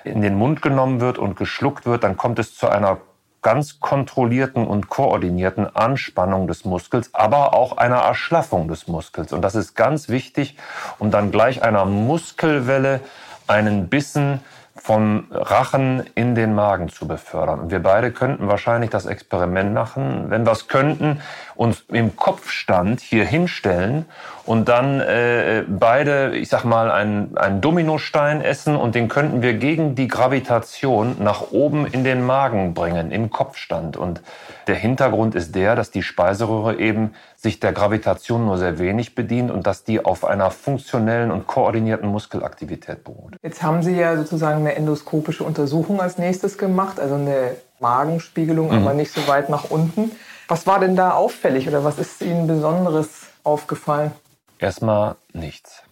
in 0.03 0.21
den 0.21 0.35
Mund 0.35 0.61
genommen 0.61 1.01
wird 1.01 1.17
und 1.17 1.35
geschluckt 1.35 1.85
wird, 1.85 2.03
dann 2.03 2.17
kommt 2.17 2.39
es 2.39 2.55
zu 2.55 2.67
einer 2.69 2.97
ganz 3.41 3.79
kontrollierten 3.79 4.67
und 4.67 4.89
koordinierten 4.89 5.73
Anspannung 5.75 6.47
des 6.47 6.65
Muskels, 6.65 7.13
aber 7.13 7.53
auch 7.53 7.77
einer 7.77 7.97
Erschlaffung 7.97 8.67
des 8.67 8.87
Muskels. 8.87 9.31
Und 9.31 9.41
das 9.41 9.55
ist 9.55 9.75
ganz 9.75 10.09
wichtig, 10.09 10.57
um 10.97 11.09
dann 11.11 11.31
gleich 11.31 11.63
einer 11.63 11.85
Muskelwelle 11.85 12.99
einen 13.47 13.87
Bissen 13.87 14.41
vom 14.89 15.27
Rachen 15.29 16.03
in 16.15 16.33
den 16.33 16.55
Magen 16.55 16.89
zu 16.89 17.07
befördern. 17.07 17.59
Und 17.59 17.69
wir 17.69 17.77
beide 17.77 18.11
könnten 18.11 18.47
wahrscheinlich 18.47 18.89
das 18.89 19.05
Experiment 19.05 19.71
machen, 19.71 20.31
wenn 20.31 20.47
wir 20.47 20.51
es 20.51 20.67
könnten, 20.67 21.21
uns 21.53 21.83
im 21.89 22.15
Kopfstand 22.15 22.99
hier 22.99 23.23
hinstellen 23.23 24.05
und 24.49 24.67
dann 24.67 24.99
äh, 24.99 25.63
beide, 25.67 26.35
ich 26.35 26.49
sag 26.49 26.63
mal, 26.63 26.89
einen, 26.89 27.37
einen 27.37 27.61
Dominostein 27.61 28.41
essen 28.41 28.75
und 28.75 28.95
den 28.95 29.07
könnten 29.07 29.43
wir 29.43 29.53
gegen 29.53 29.93
die 29.93 30.07
Gravitation 30.07 31.17
nach 31.19 31.51
oben 31.51 31.85
in 31.85 32.03
den 32.03 32.25
Magen 32.25 32.73
bringen, 32.73 33.11
im 33.11 33.29
Kopfstand. 33.29 33.95
Und 33.95 34.23
der 34.65 34.73
Hintergrund 34.73 35.35
ist 35.35 35.53
der, 35.53 35.75
dass 35.75 35.91
die 35.91 36.01
Speiseröhre 36.01 36.79
eben 36.79 37.13
sich 37.35 37.59
der 37.59 37.73
Gravitation 37.73 38.45
nur 38.45 38.57
sehr 38.57 38.79
wenig 38.79 39.13
bedient 39.13 39.51
und 39.51 39.67
dass 39.67 39.83
die 39.83 40.03
auf 40.03 40.25
einer 40.25 40.49
funktionellen 40.49 41.29
und 41.29 41.45
koordinierten 41.45 42.09
Muskelaktivität 42.09 43.03
beruht. 43.03 43.35
Jetzt 43.43 43.61
haben 43.61 43.83
Sie 43.83 43.95
ja 43.95 44.17
sozusagen 44.17 44.61
eine 44.61 44.73
endoskopische 44.73 45.43
Untersuchung 45.43 46.01
als 46.01 46.17
nächstes 46.17 46.57
gemacht, 46.57 46.99
also 46.99 47.13
eine 47.13 47.51
Magenspiegelung, 47.79 48.71
mhm. 48.71 48.77
aber 48.79 48.95
nicht 48.95 49.11
so 49.11 49.27
weit 49.27 49.49
nach 49.49 49.69
unten. 49.69 50.09
Was 50.47 50.65
war 50.65 50.79
denn 50.79 50.95
da 50.95 51.11
auffällig 51.11 51.67
oder 51.67 51.83
was 51.83 51.99
ist 51.99 52.23
Ihnen 52.23 52.47
Besonderes 52.47 53.27
aufgefallen? 53.43 54.11
Erstmal 54.59 55.15
nichts. 55.33 55.83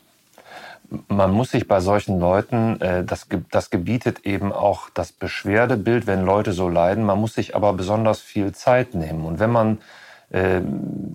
Man 1.08 1.32
muss 1.32 1.52
sich 1.52 1.68
bei 1.68 1.80
solchen 1.80 2.20
Leuten, 2.20 2.80
äh, 2.82 3.04
das, 3.04 3.28
das 3.52 3.70
gebietet 3.70 4.26
eben 4.26 4.54
auch 4.54 4.90
das 4.90 5.12
Beschwerdebild, 5.12 6.08
wenn 6.08 6.24
Leute 6.24 6.54
so 6.54 6.70
leiden, 6.70 7.04
man 7.04 7.20
muss 7.20 7.34
sich 7.34 7.56
aber 7.56 7.74
besonders 7.74 8.22
viel 8.22 8.54
Zeit 8.54 8.94
nehmen. 8.94 9.26
Und 9.26 9.40
wenn 9.40 9.52
man 9.52 9.80
äh, 10.30 10.62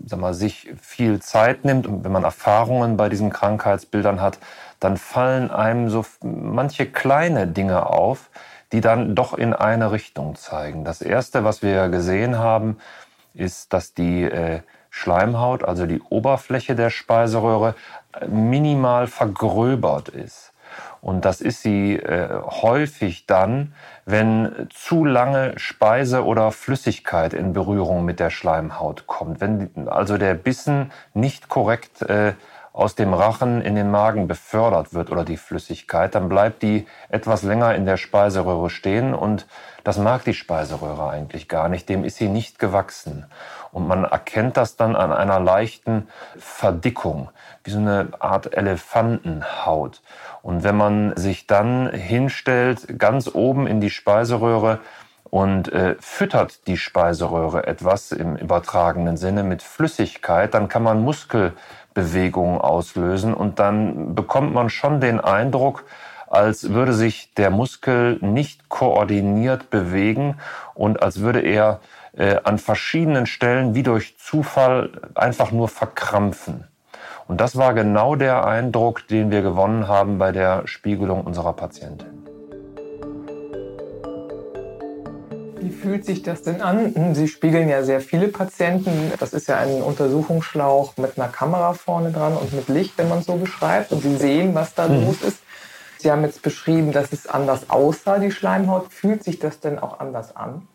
sag 0.07 0.21
mal, 0.21 0.35
sich 0.35 0.73
viel 0.81 1.21
Zeit 1.21 1.65
nimmt 1.65 1.87
und 1.87 2.05
wenn 2.05 2.13
man 2.13 2.25
Erfahrungen 2.25 2.97
bei 2.97 3.09
diesen 3.09 3.31
Krankheitsbildern 3.31 4.21
hat, 4.21 4.39
dann 4.81 4.97
fallen 4.97 5.51
einem 5.51 5.91
so 5.91 6.05
manche 6.23 6.87
kleine 6.87 7.47
Dinge 7.47 7.87
auf, 7.87 8.31
die 8.73 8.81
dann 8.81 9.15
doch 9.15 9.35
in 9.35 9.53
eine 9.53 9.93
Richtung 9.93 10.35
zeigen. 10.35 10.85
Das 10.85 11.03
Erste, 11.03 11.45
was 11.45 11.63
wir 11.63 11.89
gesehen 11.89 12.39
haben, 12.39 12.79
ist, 13.35 13.73
dass 13.73 13.95
die 13.95 14.23
äh, 14.25 14.61
Schleimhaut, 14.95 15.65
also 15.65 15.87
die 15.87 16.03
Oberfläche 16.03 16.77
der 16.77 16.91
Speiseröhre, 16.91 17.75
minimal 18.29 19.07
vergröbert 19.07 20.11
ist. 20.11 20.53
Und 21.01 21.25
das 21.25 21.41
ist 21.41 21.63
sie 21.63 21.97
äh, 21.97 22.29
häufig 22.45 23.27
dann, 23.27 23.75
wenn 24.05 24.69
zu 24.71 25.07
lange 25.07 25.59
Speise 25.59 26.25
oder 26.25 26.53
Flüssigkeit 26.53 27.33
in 27.33 27.55
Berührung 27.55 28.05
mit 28.05 28.21
der 28.21 28.29
Schleimhaut 28.29 29.07
kommt. 29.07 29.41
Wenn 29.41 29.89
also 29.89 30.19
der 30.19 30.35
Bissen 30.35 30.93
nicht 31.15 31.49
korrekt 31.49 32.03
äh, 32.03 32.35
aus 32.73 32.95
dem 32.95 33.13
Rachen 33.13 33.61
in 33.61 33.75
den 33.75 33.91
Magen 33.91 34.27
befördert 34.27 34.95
wird 34.95 35.11
oder 35.11 35.25
die 35.25 35.37
Flüssigkeit, 35.37 36.15
dann 36.15 36.29
bleibt 36.29 36.63
die 36.63 36.87
etwas 37.11 37.43
länger 37.43 37.75
in 37.75 37.85
der 37.85 37.99
Speiseröhre 37.99 38.71
stehen 38.71 39.15
und 39.15 39.47
das 39.85 39.99
mag 39.99 40.25
die 40.25 40.35
Speiseröhre 40.35 41.11
eigentlich 41.11 41.49
gar 41.49 41.69
nicht, 41.69 41.89
dem 41.89 42.05
ist 42.05 42.17
sie 42.17 42.29
nicht 42.29 42.59
gewachsen. 42.59 43.27
Und 43.73 43.89
man 43.89 44.05
erkennt 44.05 44.57
das 44.57 44.77
dann 44.77 44.97
an 44.97 45.13
einer 45.13 45.41
leichten 45.41 46.09
Verdickung, 46.39 47.31
wie 47.65 47.71
so 47.71 47.79
eine 47.79 48.09
Art 48.19 48.55
Elefantenhaut. 48.55 50.01
Und 50.43 50.63
wenn 50.63 50.77
man 50.77 51.17
sich 51.17 51.47
dann 51.47 51.91
hinstellt, 51.91 52.99
ganz 52.99 53.29
oben 53.33 53.67
in 53.67 53.81
die 53.81 53.91
Speiseröhre, 53.91 54.81
und 55.33 55.73
äh, 55.73 55.97
füttert 55.99 56.67
die 56.67 56.77
Speiseröhre 56.77 57.67
etwas 57.67 58.13
im 58.13 58.37
übertragenen 58.37 59.17
Sinne 59.17 59.45
mit 59.45 59.63
Flüssigkeit, 59.63 60.53
dann 60.53 60.69
kann 60.69 60.83
man 60.83 61.03
Muskelbewegungen 61.95 62.61
auslösen 62.61 63.35
und 63.35 63.59
dann 63.59 64.15
bekommt 64.15 64.55
man 64.55 64.71
schon 64.71 65.01
den 65.01 65.21
Eindruck, 65.21 65.85
als 66.29 66.71
würde 66.71 66.95
sich 66.95 67.35
der 67.35 67.51
Muskel 67.51 68.19
nicht 68.21 68.69
koordiniert 68.69 69.71
bewegen 69.71 70.37
und 70.75 71.03
als 71.03 71.21
würde 71.21 71.41
er 71.41 71.81
äh, 72.17 72.37
an 72.45 72.59
verschiedenen 72.59 73.27
Stellen 73.27 73.75
wie 73.75 73.83
durch 73.83 74.17
Zufall 74.19 74.91
einfach 75.15 75.53
nur 75.53 75.69
verkrampfen. 75.69 76.65
Und 77.29 77.41
das 77.41 77.57
war 77.57 77.75
genau 77.75 78.17
der 78.17 78.47
Eindruck, 78.47 79.07
den 79.09 79.31
wir 79.31 79.43
gewonnen 79.43 79.89
haben 79.89 80.19
bei 80.19 80.33
der 80.33 80.67
Spiegelung 80.67 81.23
unserer 81.23 81.53
Patientin. 81.53 82.22
Wie 85.63 85.71
fühlt 85.71 86.05
sich 86.05 86.25
das 86.25 86.43
denn 86.43 86.61
an? 86.61 87.15
Sie 87.15 87.29
spiegeln 87.29 87.69
ja 87.69 87.85
sehr 87.85 88.01
viele 88.01 88.27
Patienten. 88.27 89.13
Das 89.21 89.33
ist 89.33 89.47
ja 89.47 89.59
ein 89.59 89.81
Untersuchungsschlauch 89.81 90.97
mit 90.97 91.17
einer 91.17 91.29
Kamera 91.29 91.75
vorne 91.75 92.11
dran 92.11 92.37
und 92.37 92.53
mit 92.53 92.69
Licht, 92.69 92.99
wenn 92.99 93.09
man 93.09 93.21
es 93.21 93.27
so 93.27 93.37
beschreibt. 93.37 93.93
Und 93.93 94.03
Sie 94.03 94.17
sehen, 94.17 94.57
was 94.57 94.75
da 94.75 94.89
mhm. 94.89 95.05
los 95.05 95.23
ist. 95.23 95.39
Sie 95.99 96.11
haben 96.11 96.23
jetzt 96.23 96.43
beschrieben, 96.43 96.91
dass 96.91 97.13
es 97.13 97.29
anders 97.29 97.71
aussah, 97.71 98.19
die 98.19 98.33
Schleimhaut. 98.33 98.93
Fühlt 98.93 99.23
sich 99.23 99.39
das 99.39 99.61
denn 99.61 99.79
auch 99.79 100.01
anders 100.01 100.35
an? 100.35 100.67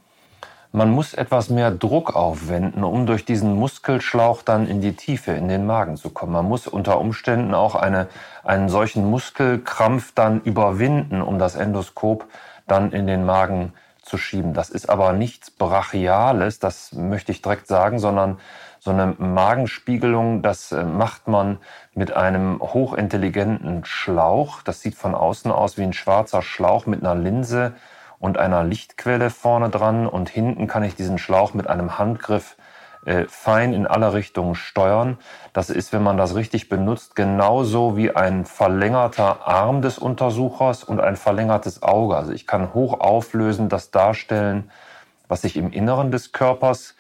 Man 0.71 0.89
muss 0.89 1.13
etwas 1.13 1.49
mehr 1.49 1.71
Druck 1.71 2.15
aufwenden, 2.15 2.85
um 2.85 3.05
durch 3.05 3.25
diesen 3.25 3.55
Muskelschlauch 3.55 4.41
dann 4.41 4.69
in 4.69 4.79
die 4.79 4.93
Tiefe, 4.93 5.31
in 5.31 5.49
den 5.49 5.65
Magen 5.65 5.97
zu 5.97 6.11
kommen. 6.11 6.31
Man 6.31 6.45
muss 6.45 6.65
unter 6.65 7.01
Umständen 7.01 7.53
auch 7.53 7.75
eine, 7.75 8.07
einen 8.45 8.69
solchen 8.69 9.03
Muskelkrampf 9.09 10.13
dann 10.13 10.39
überwinden, 10.41 11.21
um 11.21 11.39
das 11.39 11.55
Endoskop 11.55 12.25
dann 12.67 12.93
in 12.93 13.05
den 13.05 13.25
Magen 13.25 13.73
zu 13.73 13.86
schieben. 14.15 14.53
Das 14.53 14.69
ist 14.69 14.89
aber 14.89 15.11
nichts 15.11 15.51
Brachiales, 15.51 16.59
das 16.59 16.93
möchte 16.93 17.33
ich 17.33 17.41
direkt 17.41 17.67
sagen, 17.67 17.99
sondern 17.99 18.39
so 18.79 18.91
eine 18.91 19.15
Magenspiegelung, 19.17 20.41
das 20.41 20.71
äh, 20.71 20.85
macht 20.85 21.27
man 21.27 21.57
mit 21.93 22.13
einem 22.13 22.61
hochintelligenten 22.61 23.83
Schlauch. 23.83 24.61
Das 24.61 24.79
sieht 24.79 24.95
von 24.95 25.13
außen 25.13 25.51
aus 25.51 25.77
wie 25.77 25.83
ein 25.83 25.91
schwarzer 25.93 26.41
Schlauch 26.41 26.85
mit 26.85 27.01
einer 27.01 27.15
Linse 27.15 27.73
und 28.19 28.37
einer 28.37 28.63
Lichtquelle 28.63 29.29
vorne 29.29 29.69
dran. 29.69 30.07
Und 30.07 30.29
hinten 30.29 30.67
kann 30.67 30.83
ich 30.83 30.95
diesen 30.95 31.17
Schlauch 31.17 31.53
mit 31.53 31.67
einem 31.67 31.97
Handgriff 31.97 32.55
äh, 33.07 33.25
fein 33.29 33.73
in 33.73 33.87
alle 33.87 34.11
Richtungen 34.11 34.53
steuern. 34.53 35.17
Das 35.53 35.69
ist, 35.69 35.93
wenn 35.93 36.03
man 36.03 36.17
das 36.17 36.35
richtig 36.35 36.67
benutzt, 36.67 37.15
genauso 37.15 37.95
wie 37.95 38.13
ein 38.13 38.43
verlängerter 38.43 39.47
Arm 39.47 39.81
des 39.81 39.97
Untersuchers 39.97 40.83
und 40.83 40.99
ein 40.99 41.15
verlängertes 41.15 41.83
Auge. 41.83 42.17
Also 42.17 42.33
ich 42.33 42.45
kann 42.45 42.73
hoch 42.73 42.99
auflösen 42.99 43.69
das 43.69 43.91
darstellen, 43.91 44.69
was 45.29 45.43
sich 45.43 45.55
im 45.55 45.71
Inneren 45.71 46.11
des 46.11 46.33
Körpers 46.33 46.95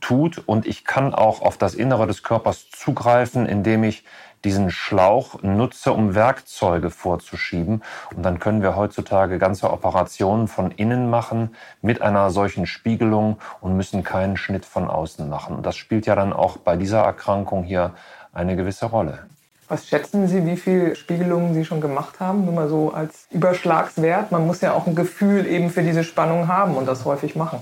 tut 0.00 0.38
und 0.38 0.66
ich 0.66 0.84
kann 0.84 1.14
auch 1.14 1.42
auf 1.42 1.56
das 1.58 1.74
Innere 1.74 2.06
des 2.06 2.22
Körpers 2.22 2.70
zugreifen, 2.70 3.46
indem 3.46 3.84
ich 3.84 4.04
diesen 4.44 4.70
Schlauch 4.70 5.42
nutze, 5.42 5.92
um 5.92 6.14
Werkzeuge 6.14 6.90
vorzuschieben. 6.90 7.82
Und 8.14 8.22
dann 8.22 8.38
können 8.38 8.62
wir 8.62 8.76
heutzutage 8.76 9.38
ganze 9.38 9.70
Operationen 9.70 10.46
von 10.46 10.70
innen 10.70 11.10
machen 11.10 11.56
mit 11.82 12.00
einer 12.00 12.30
solchen 12.30 12.66
Spiegelung 12.66 13.38
und 13.60 13.76
müssen 13.76 14.04
keinen 14.04 14.36
Schnitt 14.36 14.64
von 14.64 14.88
außen 14.88 15.28
machen. 15.28 15.56
Und 15.56 15.66
das 15.66 15.76
spielt 15.76 16.06
ja 16.06 16.14
dann 16.14 16.32
auch 16.32 16.58
bei 16.58 16.76
dieser 16.76 17.00
Erkrankung 17.00 17.64
hier 17.64 17.92
eine 18.32 18.54
gewisse 18.54 18.86
Rolle. 18.86 19.26
Was 19.68 19.88
schätzen 19.88 20.28
Sie, 20.28 20.46
wie 20.46 20.56
viele 20.56 20.94
Spiegelungen 20.94 21.52
Sie 21.52 21.64
schon 21.64 21.80
gemacht 21.80 22.20
haben? 22.20 22.44
Nur 22.44 22.54
mal 22.54 22.68
so 22.68 22.92
als 22.92 23.26
Überschlagswert. 23.32 24.30
Man 24.30 24.46
muss 24.46 24.60
ja 24.60 24.72
auch 24.74 24.86
ein 24.86 24.94
Gefühl 24.94 25.44
eben 25.44 25.70
für 25.70 25.82
diese 25.82 26.04
Spannung 26.04 26.46
haben 26.46 26.76
und 26.76 26.86
das 26.86 27.04
häufig 27.04 27.34
machen. 27.34 27.58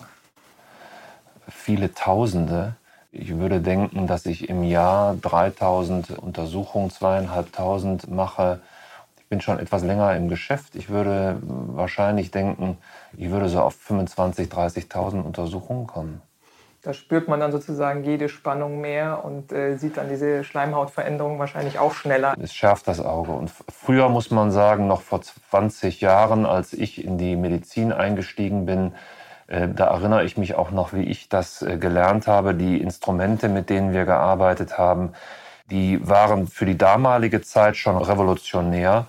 Viele 1.49 1.93
Tausende. 1.93 2.77
Ich 3.13 3.37
würde 3.39 3.61
denken, 3.61 4.07
dass 4.07 4.27
ich 4.27 4.49
im 4.49 4.65
Jahr 4.65 5.15
3000 5.15 6.19
Untersuchungen, 6.19 6.91
zweieinhalbtausend 6.91 8.11
mache. 8.11 8.61
Ich 9.19 9.27
bin 9.27 9.41
schon 9.41 9.59
etwas 9.59 9.85
länger 9.85 10.15
im 10.17 10.29
Geschäft. 10.29 10.75
Ich 10.75 10.91
würde 10.91 11.39
wahrscheinlich 11.43 12.31
denken, 12.31 12.79
ich 13.17 13.31
würde 13.31 13.49
so 13.49 13.61
auf 13.61 13.77
25.000, 13.89 14.51
30.000 14.51 15.23
Untersuchungen 15.23 15.87
kommen. 15.87 16.23
Da 16.85 16.93
spürt 16.93 17.29
man 17.29 17.41
dann 17.41 17.51
sozusagen 17.51 18.05
jede 18.05 18.29
Spannung 18.29 18.83
mehr 18.83 19.25
und 19.25 19.53
äh, 19.53 19.79
sieht 19.79 19.97
dann 19.97 20.11
diese 20.11 20.45
Schleimhautveränderung 20.45 21.39
wahrscheinlich 21.39 21.79
auch 21.79 21.95
schneller. 21.95 22.35
Es 22.39 22.53
schärft 22.53 22.87
das 22.89 23.01
Auge. 23.01 23.33
Und 23.33 23.51
früher 23.51 24.11
muss 24.11 24.31
man 24.31 24.51
sagen, 24.51 24.87
noch 24.87 25.01
vor 25.01 25.23
20 25.23 26.03
Jahren, 26.03 26.45
als 26.45 26.75
ich 26.75 27.03
in 27.03 27.17
die 27.17 27.37
Medizin 27.37 27.91
eingestiegen 27.91 28.67
bin, 28.67 28.93
da 29.69 29.87
erinnere 29.87 30.25
ich 30.25 30.37
mich 30.37 30.55
auch 30.55 30.71
noch, 30.71 30.93
wie 30.93 31.05
ich 31.05 31.29
das 31.29 31.63
äh, 31.63 31.77
gelernt 31.79 32.27
habe. 32.27 32.55
Die 32.55 32.81
Instrumente, 32.81 33.49
mit 33.49 33.71
denen 33.71 33.93
wir 33.93 34.05
gearbeitet 34.05 34.79
haben, 34.79 35.13
die 35.71 36.07
waren 36.07 36.47
für 36.47 36.67
die 36.67 36.79
damalige 36.79 37.43
Zeit 37.43 37.77
schon 37.77 37.97
revolutionär 37.97 39.07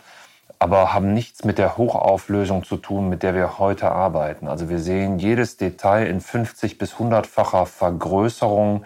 aber 0.60 0.94
haben 0.94 1.14
nichts 1.14 1.44
mit 1.44 1.58
der 1.58 1.78
Hochauflösung 1.78 2.64
zu 2.64 2.78
tun, 2.78 3.10
mit 3.10 3.24
der 3.24 3.36
wir 3.36 3.60
heute 3.60 3.92
arbeiten. 3.92 4.48
Also 4.48 4.70
wir 4.70 4.80
sehen 4.80 5.20
jedes 5.20 5.58
Detail 5.58 6.08
in 6.08 6.22
50 6.22 6.78
bis 6.78 6.96
100-facher 6.96 7.66
Vergrößerung 7.66 8.86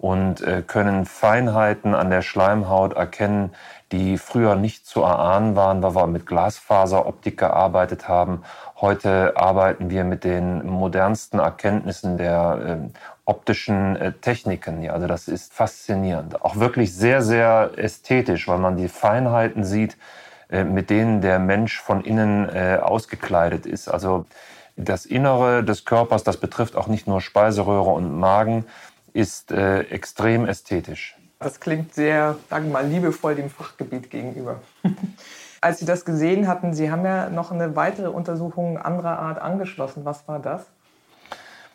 und 0.00 0.40
äh, 0.40 0.62
können 0.66 1.04
Feinheiten 1.04 1.94
an 1.94 2.08
der 2.08 2.22
Schleimhaut 2.22 2.94
erkennen, 2.94 3.50
die 3.92 4.16
früher 4.16 4.54
nicht 4.54 4.86
zu 4.86 5.02
erahnen 5.02 5.56
waren, 5.56 5.82
weil 5.82 5.94
wir 5.94 6.06
mit 6.06 6.26
Glasfaseroptik 6.26 7.36
gearbeitet 7.36 8.08
haben. 8.08 8.42
Heute 8.80 9.36
arbeiten 9.36 9.90
wir 9.90 10.04
mit 10.04 10.24
den 10.24 10.66
modernsten 10.66 11.38
Erkenntnissen 11.38 12.16
der 12.16 12.80
äh, 12.88 12.98
optischen 13.26 13.96
äh, 13.96 14.12
Techniken. 14.12 14.82
Ja, 14.82 14.94
also 14.94 15.06
das 15.06 15.28
ist 15.28 15.52
faszinierend. 15.52 16.42
Auch 16.42 16.56
wirklich 16.56 16.94
sehr, 16.94 17.20
sehr 17.20 17.72
ästhetisch, 17.76 18.48
weil 18.48 18.58
man 18.58 18.78
die 18.78 18.88
Feinheiten 18.88 19.64
sieht, 19.64 19.98
äh, 20.48 20.64
mit 20.64 20.88
denen 20.88 21.20
der 21.20 21.38
Mensch 21.38 21.78
von 21.78 22.02
innen 22.02 22.48
ausgekleidet 22.80 23.66
ist. 23.66 23.88
Also 23.88 24.24
das 24.76 25.04
Innere 25.04 25.62
des 25.62 25.84
Körpers, 25.84 26.24
das 26.24 26.38
betrifft 26.38 26.74
auch 26.74 26.86
nicht 26.86 27.06
nur 27.06 27.20
Speiseröhre 27.20 27.90
und 27.90 28.18
Magen, 28.18 28.64
ist 29.12 29.52
äh, 29.52 29.80
extrem 29.82 30.46
ästhetisch. 30.46 31.16
Das 31.38 31.58
klingt 31.58 31.94
sehr, 31.94 32.36
sagen 32.50 32.66
wir 32.66 32.72
mal, 32.72 32.86
liebevoll 32.86 33.34
dem 33.34 33.48
Fachgebiet 33.48 34.10
gegenüber. 34.10 34.60
Als 35.62 35.78
Sie 35.78 35.86
das 35.86 36.04
gesehen 36.04 36.48
hatten, 36.48 36.74
Sie 36.74 36.90
haben 36.90 37.04
ja 37.04 37.28
noch 37.30 37.50
eine 37.50 37.76
weitere 37.76 38.08
Untersuchung 38.08 38.78
anderer 38.78 39.18
Art 39.18 39.40
angeschlossen. 39.40 40.04
Was 40.04 40.26
war 40.28 40.38
das? 40.38 40.66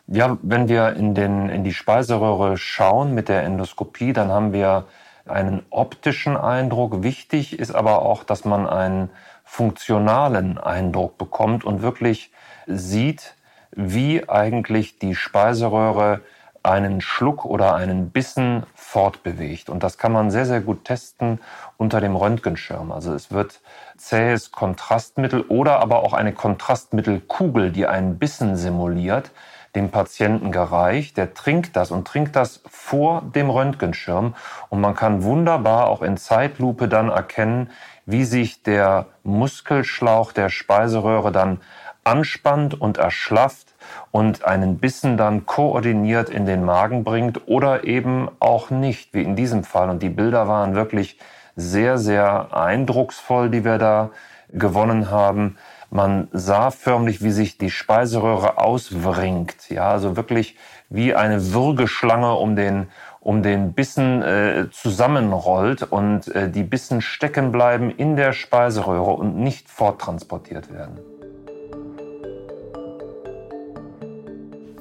Ja, 0.07 0.37
wenn 0.43 0.67
wir 0.67 0.93
in, 0.93 1.15
den, 1.15 1.49
in 1.49 1.63
die 1.63 1.73
Speiseröhre 1.73 2.57
schauen 2.57 3.15
mit 3.15 3.27
der 3.27 3.43
Endoskopie, 3.43 4.13
dann 4.13 4.29
haben 4.29 4.53
wir 4.53 4.85
einen 5.25 5.65
optischen 5.71 6.37
Eindruck. 6.37 7.01
Wichtig 7.01 7.57
ist 7.57 7.73
aber 7.73 8.03
auch, 8.03 8.23
dass 8.23 8.45
man 8.45 8.67
einen 8.67 9.09
funktionalen 9.43 10.57
Eindruck 10.59 11.17
bekommt 11.17 11.63
und 11.63 11.81
wirklich 11.81 12.31
sieht, 12.67 13.35
wie 13.71 14.29
eigentlich 14.29 14.99
die 14.99 15.15
Speiseröhre 15.15 16.21
einen 16.65 17.01
Schluck 17.01 17.45
oder 17.45 17.75
einen 17.75 18.09
Bissen 18.09 18.65
fortbewegt. 18.73 19.69
Und 19.69 19.83
das 19.83 19.97
kann 19.97 20.11
man 20.11 20.31
sehr, 20.31 20.45
sehr 20.45 20.61
gut 20.61 20.85
testen 20.85 21.39
unter 21.77 22.01
dem 22.01 22.15
Röntgenschirm. 22.15 22.91
Also 22.91 23.13
es 23.13 23.31
wird 23.31 23.61
zähes 23.97 24.51
Kontrastmittel 24.51 25.41
oder 25.41 25.79
aber 25.79 26.03
auch 26.03 26.13
eine 26.13 26.33
Kontrastmittelkugel, 26.33 27.71
die 27.71 27.87
einen 27.87 28.17
Bissen 28.17 28.55
simuliert, 28.57 29.31
dem 29.75 29.91
Patienten 29.91 30.51
gereicht. 30.51 31.17
Der 31.17 31.33
trinkt 31.33 31.75
das 31.75 31.91
und 31.91 32.07
trinkt 32.07 32.35
das 32.35 32.61
vor 32.67 33.21
dem 33.21 33.49
Röntgenschirm. 33.49 34.35
Und 34.69 34.81
man 34.81 34.95
kann 34.95 35.23
wunderbar 35.23 35.87
auch 35.87 36.01
in 36.01 36.17
Zeitlupe 36.17 36.87
dann 36.87 37.09
erkennen, 37.09 37.69
wie 38.05 38.25
sich 38.25 38.63
der 38.63 39.07
Muskelschlauch 39.23 40.31
der 40.31 40.49
Speiseröhre 40.49 41.31
dann 41.31 41.59
anspannt 42.03 42.79
und 42.79 42.97
erschlafft 42.97 43.64
und 44.11 44.45
einen 44.45 44.77
Bissen 44.77 45.17
dann 45.17 45.45
koordiniert 45.45 46.29
in 46.29 46.45
den 46.45 46.63
Magen 46.63 47.03
bringt 47.03 47.47
oder 47.47 47.83
eben 47.83 48.29
auch 48.39 48.69
nicht, 48.69 49.13
wie 49.13 49.23
in 49.23 49.35
diesem 49.35 49.63
Fall. 49.63 49.89
Und 49.89 50.01
die 50.01 50.09
Bilder 50.09 50.47
waren 50.47 50.75
wirklich 50.75 51.19
sehr, 51.55 51.97
sehr 51.97 52.55
eindrucksvoll, 52.55 53.49
die 53.49 53.63
wir 53.63 53.77
da 53.77 54.11
gewonnen 54.51 55.11
haben. 55.11 55.57
Man 55.89 56.27
sah 56.31 56.71
förmlich, 56.71 57.23
wie 57.23 57.31
sich 57.31 57.57
die 57.57 57.69
Speiseröhre 57.69 58.57
auswringt. 58.57 59.69
Ja, 59.69 59.89
also 59.89 60.17
wirklich 60.17 60.57
wie 60.89 61.15
eine 61.15 61.53
Würgeschlange 61.53 62.33
um 62.33 62.55
den, 62.55 62.87
um 63.21 63.43
den 63.43 63.73
Bissen 63.73 64.21
äh, 64.21 64.67
zusammenrollt 64.71 65.83
und 65.83 66.27
äh, 66.35 66.49
die 66.49 66.63
Bissen 66.63 67.01
stecken 67.01 67.51
bleiben 67.51 67.89
in 67.89 68.15
der 68.15 68.33
Speiseröhre 68.33 69.11
und 69.11 69.37
nicht 69.37 69.69
forttransportiert 69.69 70.73
werden. 70.73 71.14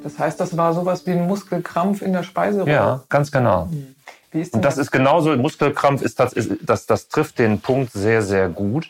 Das 0.04 0.18
heißt, 0.18 0.38
das 0.38 0.56
war 0.56 0.72
sowas 0.74 1.04
wie 1.06 1.12
ein 1.12 1.26
Muskelkrampf 1.26 2.02
in 2.02 2.12
der 2.12 2.22
Speiseröhre? 2.22 2.70
Ja, 2.70 3.00
ganz 3.08 3.32
genau. 3.32 3.68
Hm. 3.70 3.94
und 4.52 4.64
das, 4.64 4.76
das 4.76 4.78
ist 4.78 4.90
genauso, 4.92 5.36
Muskelkrampf 5.36 6.02
ist 6.02 6.20
das, 6.20 6.32
ist, 6.34 6.52
das, 6.62 6.86
das 6.86 7.08
trifft 7.08 7.40
den 7.40 7.60
Punkt 7.60 7.92
sehr, 7.92 8.22
sehr 8.22 8.48
gut 8.48 8.88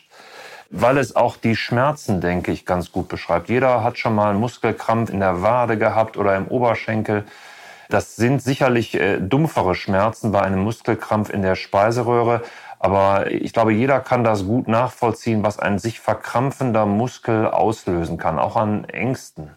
weil 0.69 0.97
es 0.97 1.15
auch 1.15 1.37
die 1.37 1.55
Schmerzen, 1.55 2.21
denke 2.21 2.51
ich, 2.51 2.65
ganz 2.65 2.91
gut 2.91 3.07
beschreibt. 3.07 3.49
Jeder 3.49 3.83
hat 3.83 3.97
schon 3.97 4.15
mal 4.15 4.31
einen 4.31 4.39
Muskelkrampf 4.39 5.09
in 5.09 5.19
der 5.19 5.41
Wade 5.41 5.77
gehabt 5.77 6.17
oder 6.17 6.35
im 6.35 6.47
Oberschenkel. 6.47 7.23
Das 7.89 8.15
sind 8.15 8.41
sicherlich 8.41 8.95
äh, 8.95 9.19
dumpfere 9.19 9.75
Schmerzen 9.75 10.31
bei 10.31 10.41
einem 10.41 10.59
Muskelkrampf 10.59 11.29
in 11.29 11.43
der 11.43 11.55
Speiseröhre. 11.55 12.41
Aber 12.79 13.31
ich 13.31 13.53
glaube, 13.53 13.73
jeder 13.73 13.99
kann 13.99 14.23
das 14.23 14.45
gut 14.45 14.67
nachvollziehen, 14.67 15.43
was 15.43 15.59
ein 15.59 15.79
sich 15.79 15.99
verkrampfender 15.99 16.85
Muskel 16.85 17.47
auslösen 17.47 18.17
kann, 18.17 18.37
auch 18.37 18.55
an 18.55 18.85
Ängsten. 18.85 19.51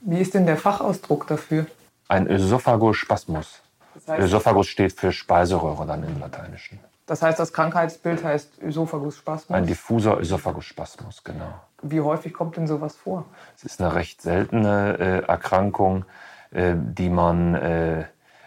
Wie 0.00 0.18
ist 0.18 0.34
denn 0.34 0.46
der 0.46 0.56
Fachausdruck 0.56 1.26
dafür? 1.26 1.66
Ein 2.08 2.26
Ösophagospasmus. 2.26 3.60
Das 3.94 4.08
heißt, 4.08 4.22
Ösophagus 4.22 4.68
steht 4.68 4.92
für 4.92 5.12
Speiseröhre 5.12 5.86
dann 5.86 6.02
im 6.04 6.18
Lateinischen. 6.18 6.78
Das 7.06 7.22
heißt, 7.22 7.38
das 7.38 7.52
Krankheitsbild 7.52 8.22
heißt 8.22 8.62
Ösophagusspasmus? 8.62 9.56
Ein 9.56 9.66
diffuser 9.66 10.18
Ösophagusspasmus, 10.18 11.24
genau. 11.24 11.54
Wie 11.82 12.00
häufig 12.00 12.32
kommt 12.32 12.56
denn 12.56 12.68
sowas 12.68 12.94
vor? 12.94 13.24
Es 13.56 13.64
ist 13.64 13.80
eine 13.80 13.94
recht 13.94 14.22
seltene 14.22 14.96
äh, 14.98 15.26
Erkrankung, 15.26 16.04
äh, 16.52 16.74
die 16.76 17.10
man, 17.10 17.56
äh, 17.56 18.04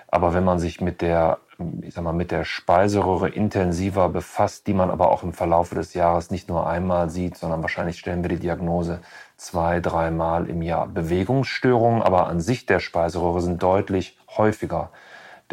aber 0.08 0.34
wenn 0.34 0.46
man 0.46 0.60
sich 0.60 0.80
mit 0.80 1.02
der, 1.02 1.40
ich 1.82 1.94
sag 1.94 2.06
mal, 2.06 2.14
mit 2.14 2.32
der 2.32 2.46
Speiseröhre 2.46 3.28
intensiver 3.30 4.08
befasst, 4.08 4.66
die 4.66 4.74
man 4.74 4.90
aber 4.90 5.12
auch 5.12 5.24
im 5.24 5.34
Verlauf 5.34 5.72
des 5.72 5.94
Jahres 5.94 6.32
nicht 6.32 6.48
nur 6.48 6.66
einmal 6.66 7.10
sieht, 7.10 7.38
sondern 7.38 7.62
wahrscheinlich 7.62 8.00
stellen 8.00 8.24
wir 8.24 8.30
die 8.30 8.40
Diagnose 8.40 9.02
zwei, 9.44 9.80
dreimal 9.80 10.50
im 10.50 10.62
Jahr. 10.62 10.88
Bewegungsstörungen 10.88 12.02
aber 12.02 12.28
an 12.28 12.42
sich 12.42 12.66
der 12.66 12.80
Speiseröhre 12.80 13.42
sind 13.42 13.62
deutlich 13.62 14.18
häufiger 14.38 14.90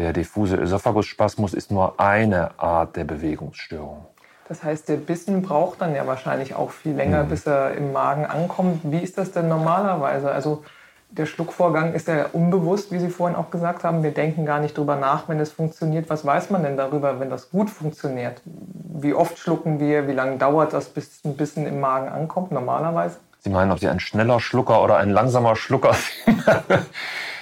der 0.00 0.14
diffuse 0.14 0.56
Ösophagusspasmus 0.56 1.52
ist 1.52 1.70
nur 1.70 2.00
eine 2.00 2.58
Art 2.58 2.96
der 2.96 3.04
Bewegungsstörung. 3.04 4.06
Das 4.48 4.64
heißt, 4.64 4.88
der 4.88 4.96
Bissen 4.96 5.42
braucht 5.42 5.82
dann 5.82 5.94
ja 5.94 6.06
wahrscheinlich 6.06 6.54
auch 6.54 6.70
viel 6.70 6.94
länger, 6.94 7.24
mhm. 7.24 7.28
bis 7.28 7.46
er 7.46 7.74
im 7.74 7.92
Magen 7.92 8.24
ankommt. 8.24 8.80
Wie 8.84 8.98
ist 8.98 9.18
das 9.18 9.32
denn 9.32 9.48
normalerweise? 9.48 10.30
Also 10.30 10.64
der 11.10 11.26
Schluckvorgang 11.26 11.92
ist 11.92 12.08
ja 12.08 12.26
unbewusst, 12.32 12.90
wie 12.92 12.98
Sie 12.98 13.10
vorhin 13.10 13.36
auch 13.36 13.50
gesagt 13.50 13.84
haben. 13.84 14.02
Wir 14.02 14.12
denken 14.12 14.46
gar 14.46 14.60
nicht 14.60 14.78
drüber 14.78 14.96
nach, 14.96 15.28
wenn 15.28 15.38
es 15.38 15.52
funktioniert. 15.52 16.08
Was 16.08 16.24
weiß 16.24 16.50
man 16.50 16.62
denn 16.62 16.76
darüber, 16.76 17.20
wenn 17.20 17.30
das 17.30 17.50
gut 17.50 17.68
funktioniert? 17.68 18.40
Wie 18.44 19.12
oft 19.12 19.38
schlucken 19.38 19.80
wir? 19.80 20.08
Wie 20.08 20.12
lange 20.12 20.38
dauert 20.38 20.72
das, 20.72 20.88
bis 20.88 21.24
ein 21.24 21.36
Bissen 21.36 21.66
im 21.66 21.78
Magen 21.78 22.08
ankommt 22.08 22.52
normalerweise? 22.52 23.18
Sie 23.42 23.50
meinen, 23.50 23.72
ob 23.72 23.78
Sie 23.78 23.88
ein 23.88 24.00
schneller 24.00 24.40
Schlucker 24.40 24.82
oder 24.82 24.96
ein 24.96 25.10
langsamer 25.10 25.56
Schlucker 25.56 25.94
sind? 26.24 26.44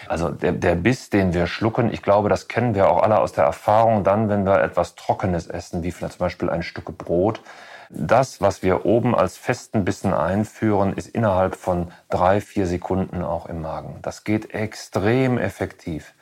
Also 0.08 0.30
der, 0.30 0.52
der 0.52 0.74
Biss, 0.74 1.10
den 1.10 1.34
wir 1.34 1.46
schlucken, 1.46 1.92
ich 1.92 2.02
glaube, 2.02 2.30
das 2.30 2.48
kennen 2.48 2.74
wir 2.74 2.88
auch 2.90 3.02
alle 3.02 3.18
aus 3.18 3.32
der 3.32 3.44
Erfahrung, 3.44 4.04
dann, 4.04 4.30
wenn 4.30 4.46
wir 4.46 4.62
etwas 4.62 4.94
Trockenes 4.94 5.46
essen, 5.48 5.82
wie 5.82 5.92
zum 5.92 6.08
Beispiel 6.18 6.48
ein 6.48 6.62
Stück 6.62 6.96
Brot. 6.96 7.42
Das, 7.90 8.40
was 8.40 8.62
wir 8.62 8.84
oben 8.86 9.14
als 9.14 9.36
festen 9.36 9.84
Bissen 9.84 10.12
einführen, 10.12 10.94
ist 10.94 11.08
innerhalb 11.08 11.56
von 11.56 11.90
drei, 12.10 12.40
vier 12.40 12.66
Sekunden 12.66 13.22
auch 13.22 13.46
im 13.46 13.62
Magen. 13.62 13.98
Das 14.02 14.24
geht 14.24 14.54
extrem 14.54 15.38
effektiv. 15.38 16.14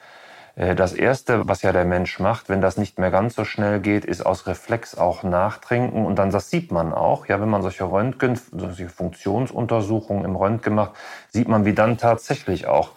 Äh, 0.57 0.75
das 0.75 0.93
Erste, 0.93 1.47
was 1.47 1.63
ja 1.63 1.73
der 1.73 1.85
Mensch 1.85 2.19
macht, 2.19 2.49
wenn 2.49 2.61
das 2.61 2.77
nicht 2.77 2.99
mehr 2.99 3.13
ganz 3.13 3.37
so 3.37 3.45
schnell 3.45 3.79
geht, 3.79 4.05
ist 4.05 4.27
aus 4.27 4.47
Reflex 4.47 4.97
auch 4.97 5.23
nachtrinken. 5.23 6.05
Und 6.05 6.17
dann, 6.17 6.31
das 6.31 6.51
sieht 6.51 6.73
man 6.73 6.93
auch, 6.93 7.27
ja, 7.27 7.41
wenn 7.41 7.49
man 7.49 7.63
solche 7.63 7.85
Röntgen, 7.85 8.41
solche 8.51 8.89
Funktionsuntersuchungen 8.89 10.25
im 10.25 10.35
Röntgen 10.35 10.75
macht, 10.75 10.93
sieht 11.31 11.47
man, 11.47 11.65
wie 11.65 11.75
dann 11.75 11.99
tatsächlich 11.99 12.67
auch 12.67 12.91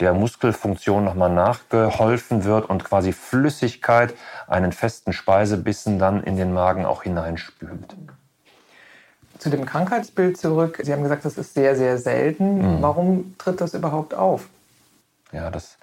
der 0.00 0.12
Muskelfunktion 0.12 1.04
nochmal 1.04 1.30
nachgeholfen 1.30 2.44
wird 2.44 2.68
und 2.68 2.84
quasi 2.84 3.12
Flüssigkeit 3.12 4.12
einen 4.46 4.72
festen 4.72 5.14
Speisebissen 5.14 5.98
dann 5.98 6.22
in 6.22 6.36
den 6.36 6.52
Magen 6.52 6.84
auch 6.84 7.02
hineinspült. 7.02 7.96
Zu 9.38 9.48
dem 9.48 9.64
Krankheitsbild 9.64 10.36
zurück. 10.36 10.80
Sie 10.82 10.92
haben 10.92 11.02
gesagt, 11.02 11.24
das 11.24 11.38
ist 11.38 11.54
sehr, 11.54 11.76
sehr 11.76 11.96
selten. 11.96 12.76
Mhm. 12.76 12.82
Warum 12.82 13.34
tritt 13.38 13.60
das 13.62 13.72
überhaupt 13.72 14.14
auf? 14.14 14.48
Ja, 15.32 15.50
das, 15.50 15.78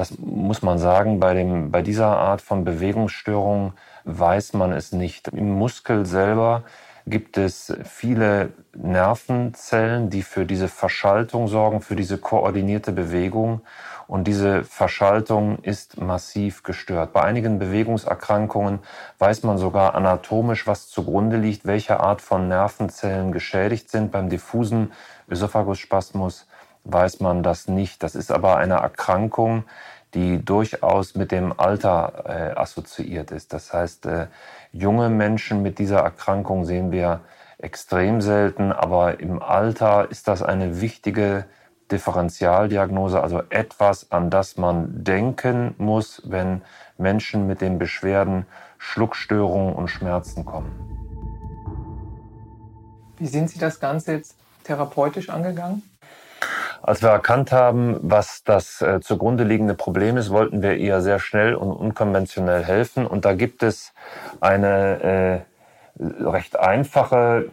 das 0.00 0.18
muss 0.18 0.62
man 0.62 0.78
sagen. 0.78 1.20
Bei, 1.20 1.34
dem, 1.34 1.70
bei 1.70 1.82
dieser 1.82 2.16
Art 2.16 2.40
von 2.40 2.64
Bewegungsstörung 2.64 3.74
weiß 4.04 4.54
man 4.54 4.72
es 4.72 4.92
nicht. 4.92 5.28
Im 5.28 5.50
Muskel 5.50 6.06
selber 6.06 6.62
gibt 7.06 7.36
es 7.36 7.74
viele 7.84 8.52
Nervenzellen, 8.74 10.08
die 10.08 10.22
für 10.22 10.46
diese 10.46 10.68
Verschaltung 10.68 11.48
sorgen, 11.48 11.82
für 11.82 11.96
diese 11.96 12.16
koordinierte 12.16 12.92
Bewegung. 12.92 13.60
Und 14.06 14.24
diese 14.24 14.64
Verschaltung 14.64 15.58
ist 15.58 16.00
massiv 16.00 16.62
gestört. 16.62 17.12
Bei 17.12 17.22
einigen 17.22 17.58
Bewegungserkrankungen 17.58 18.78
weiß 19.18 19.42
man 19.42 19.58
sogar 19.58 19.94
anatomisch, 19.94 20.66
was 20.66 20.88
zugrunde 20.88 21.36
liegt, 21.36 21.66
welche 21.66 22.00
Art 22.00 22.22
von 22.22 22.48
Nervenzellen 22.48 23.32
geschädigt 23.32 23.90
sind. 23.90 24.12
Beim 24.12 24.30
diffusen 24.30 24.92
Ösophagus-Spasmus 25.28 26.46
weiß 26.84 27.20
man 27.20 27.42
das 27.42 27.68
nicht. 27.68 28.02
Das 28.02 28.14
ist 28.14 28.30
aber 28.30 28.56
eine 28.56 28.74
Erkrankung, 28.74 29.64
die 30.14 30.44
durchaus 30.44 31.14
mit 31.14 31.30
dem 31.32 31.58
Alter 31.58 32.24
äh, 32.26 32.58
assoziiert 32.58 33.30
ist. 33.30 33.52
Das 33.52 33.72
heißt, 33.72 34.06
äh, 34.06 34.26
junge 34.72 35.08
Menschen 35.08 35.62
mit 35.62 35.78
dieser 35.78 36.00
Erkrankung 36.00 36.64
sehen 36.64 36.90
wir 36.90 37.20
extrem 37.58 38.20
selten, 38.20 38.72
aber 38.72 39.20
im 39.20 39.42
Alter 39.42 40.10
ist 40.10 40.26
das 40.28 40.42
eine 40.42 40.80
wichtige 40.80 41.44
Differentialdiagnose, 41.90 43.20
also 43.20 43.42
etwas, 43.50 44.10
an 44.10 44.30
das 44.30 44.56
man 44.56 45.04
denken 45.04 45.74
muss, 45.78 46.22
wenn 46.24 46.62
Menschen 46.98 47.46
mit 47.46 47.60
den 47.60 47.78
Beschwerden 47.78 48.46
Schluckstörungen 48.78 49.74
und 49.74 49.88
Schmerzen 49.88 50.44
kommen. 50.44 50.72
Wie 53.18 53.26
sind 53.26 53.50
Sie 53.50 53.58
das 53.58 53.80
Ganze 53.80 54.12
jetzt 54.12 54.36
therapeutisch 54.64 55.28
angegangen? 55.28 55.82
Als 56.82 57.02
wir 57.02 57.10
erkannt 57.10 57.52
haben, 57.52 57.98
was 58.02 58.42
das 58.44 58.80
äh, 58.80 59.00
zugrunde 59.00 59.44
liegende 59.44 59.74
Problem 59.74 60.16
ist, 60.16 60.30
wollten 60.30 60.62
wir 60.62 60.76
ihr 60.76 61.00
sehr 61.00 61.18
schnell 61.18 61.54
und 61.54 61.72
unkonventionell 61.72 62.64
helfen. 62.64 63.06
Und 63.06 63.24
da 63.24 63.34
gibt 63.34 63.62
es 63.62 63.92
eine 64.40 65.44
äh, 65.98 66.24
recht 66.24 66.58
einfache 66.58 67.46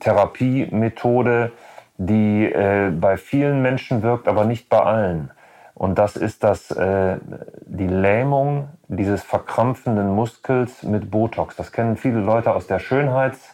Therapiemethode, 0.00 1.52
die 1.98 2.46
äh, 2.46 2.90
bei 2.90 3.16
vielen 3.16 3.62
Menschen 3.62 4.02
wirkt, 4.02 4.26
aber 4.26 4.44
nicht 4.44 4.68
bei 4.68 4.80
allen. 4.80 5.30
Und 5.74 5.98
das 5.98 6.16
ist 6.16 6.42
das, 6.42 6.70
äh, 6.72 7.18
die 7.66 7.86
Lähmung 7.86 8.68
dieses 8.88 9.22
verkrampfenden 9.22 10.08
Muskels 10.08 10.82
mit 10.82 11.10
Botox. 11.10 11.56
Das 11.56 11.70
kennen 11.70 11.96
viele 11.96 12.20
Leute 12.20 12.54
aus 12.54 12.66
der 12.66 12.80
Schönheits- 12.80 13.53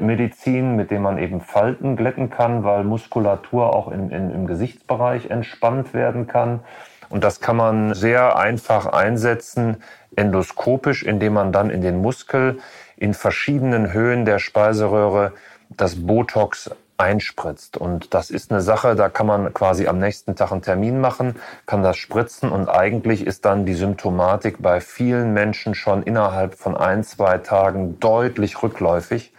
Medizin, 0.00 0.74
mit 0.74 0.90
dem 0.90 1.02
man 1.02 1.18
eben 1.18 1.40
Falten 1.40 1.96
glätten 1.96 2.30
kann, 2.30 2.64
weil 2.64 2.84
Muskulatur 2.84 3.74
auch 3.74 3.92
in, 3.92 4.10
in, 4.10 4.30
im 4.30 4.46
Gesichtsbereich 4.46 5.30
entspannt 5.30 5.92
werden 5.92 6.26
kann. 6.26 6.60
Und 7.08 7.22
das 7.22 7.40
kann 7.40 7.56
man 7.56 7.94
sehr 7.94 8.36
einfach 8.36 8.86
einsetzen, 8.86 9.76
endoskopisch, 10.16 11.02
indem 11.02 11.34
man 11.34 11.52
dann 11.52 11.70
in 11.70 11.82
den 11.82 12.00
Muskel 12.00 12.58
in 12.96 13.12
verschiedenen 13.12 13.92
Höhen 13.92 14.24
der 14.24 14.38
Speiseröhre 14.38 15.32
das 15.68 16.06
Botox 16.06 16.70
einspritzt. 16.98 17.76
Und 17.76 18.14
das 18.14 18.30
ist 18.30 18.50
eine 18.50 18.62
Sache, 18.62 18.96
da 18.96 19.08
kann 19.10 19.26
man 19.26 19.52
quasi 19.52 19.86
am 19.86 19.98
nächsten 19.98 20.34
Tag 20.34 20.52
einen 20.52 20.62
Termin 20.62 21.00
machen, 21.00 21.36
kann 21.66 21.82
das 21.82 21.98
spritzen 21.98 22.50
und 22.50 22.68
eigentlich 22.68 23.26
ist 23.26 23.44
dann 23.44 23.66
die 23.66 23.74
Symptomatik 23.74 24.56
bei 24.60 24.80
vielen 24.80 25.34
Menschen 25.34 25.74
schon 25.74 26.02
innerhalb 26.02 26.54
von 26.54 26.76
ein, 26.76 27.04
zwei 27.04 27.38
Tagen 27.38 28.00
deutlich 28.00 28.62
rückläufig. 28.62 29.32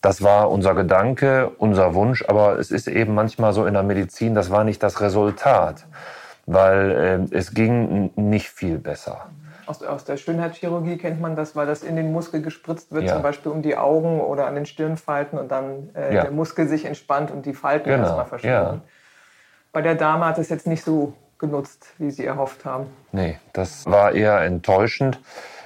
Das 0.00 0.22
war 0.22 0.50
unser 0.50 0.74
Gedanke, 0.74 1.50
unser 1.58 1.94
Wunsch, 1.94 2.24
aber 2.26 2.58
es 2.58 2.70
ist 2.70 2.88
eben 2.88 3.14
manchmal 3.14 3.52
so 3.52 3.66
in 3.66 3.74
der 3.74 3.82
Medizin, 3.82 4.34
das 4.34 4.50
war 4.50 4.64
nicht 4.64 4.82
das 4.82 5.00
Resultat, 5.00 5.86
weil 6.46 7.28
äh, 7.32 7.36
es 7.36 7.52
ging 7.52 8.10
nicht 8.16 8.48
viel 8.48 8.78
besser. 8.78 9.26
Aus, 9.66 9.82
aus, 9.82 10.04
der 10.04 10.16
Schönheitschirurgie 10.16 10.96
kennt 10.96 11.20
man 11.20 11.36
das, 11.36 11.54
weil 11.54 11.66
das 11.66 11.82
in 11.82 11.96
den 11.96 12.12
Muskel 12.12 12.42
gespritzt 12.42 12.92
wird, 12.92 13.04
ja. 13.04 13.12
zum 13.12 13.22
Beispiel 13.22 13.52
um 13.52 13.62
die 13.62 13.76
Augen 13.76 14.20
oder 14.20 14.46
an 14.46 14.54
den 14.54 14.66
Stirnfalten 14.66 15.38
und 15.38 15.50
dann 15.50 15.90
äh, 15.94 16.14
ja. 16.14 16.22
der 16.22 16.30
Muskel 16.32 16.66
sich 16.66 16.86
entspannt 16.86 17.30
und 17.30 17.46
die 17.46 17.54
Falten 17.54 17.90
genau. 17.90 18.02
erstmal 18.02 18.26
verschwinden. 18.26 18.56
Ja. 18.56 18.80
Bei 19.72 19.82
der 19.82 19.94
Dame 19.94 20.24
hat 20.24 20.38
es 20.38 20.48
jetzt 20.48 20.66
nicht 20.66 20.82
so 20.82 21.12
genutzt, 21.38 21.94
wie 21.98 22.10
Sie 22.10 22.24
erhofft 22.24 22.64
haben. 22.64 22.86
Nee, 23.12 23.38
das 23.52 23.86
war 23.86 24.12
eher 24.12 24.40
enttäuschend. 24.40 25.20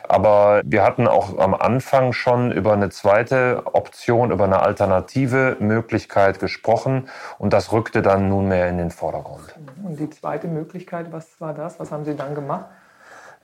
Aber 0.06 0.62
wir 0.64 0.82
hatten 0.82 1.08
auch 1.08 1.38
am 1.38 1.54
Anfang 1.54 2.12
schon 2.12 2.52
über 2.52 2.72
eine 2.72 2.90
zweite 2.90 3.62
Option, 3.72 4.30
über 4.30 4.44
eine 4.44 4.60
alternative 4.60 5.56
Möglichkeit 5.60 6.40
gesprochen 6.40 7.08
und 7.38 7.52
das 7.52 7.72
rückte 7.72 8.02
dann 8.02 8.28
nunmehr 8.28 8.68
in 8.68 8.78
den 8.78 8.90
Vordergrund. 8.90 9.54
Und 9.82 9.98
die 9.98 10.10
zweite 10.10 10.46
Möglichkeit, 10.46 11.06
was 11.10 11.40
war 11.40 11.54
das? 11.54 11.80
Was 11.80 11.90
haben 11.90 12.04
Sie 12.04 12.14
dann 12.14 12.34
gemacht? 12.34 12.66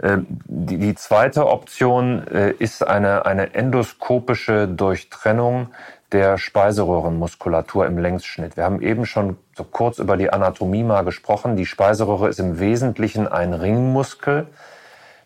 Die, 0.03 0.79
die 0.79 0.95
zweite 0.95 1.47
Option 1.47 2.27
äh, 2.29 2.53
ist 2.53 2.87
eine, 2.87 3.27
eine 3.27 3.55
endoskopische 3.55 4.67
Durchtrennung 4.67 5.69
der 6.13 6.39
Speiseröhrenmuskulatur 6.39 7.87
im 7.87 7.99
Längsschnitt. 7.99 8.57
Wir 8.57 8.65
haben 8.65 8.81
eben 8.81 9.05
schon 9.05 9.37
so 9.55 9.63
kurz 9.63 9.99
über 9.99 10.17
die 10.17 10.33
Anatomie 10.33 10.85
mal 10.85 11.05
gesprochen. 11.05 11.57
Die 11.57 11.67
Speiseröhre 11.67 12.29
ist 12.29 12.41
im 12.41 12.59
Wesentlichen 12.59 13.29
ein 13.29 13.53
Ringmuskel, 13.53 14.47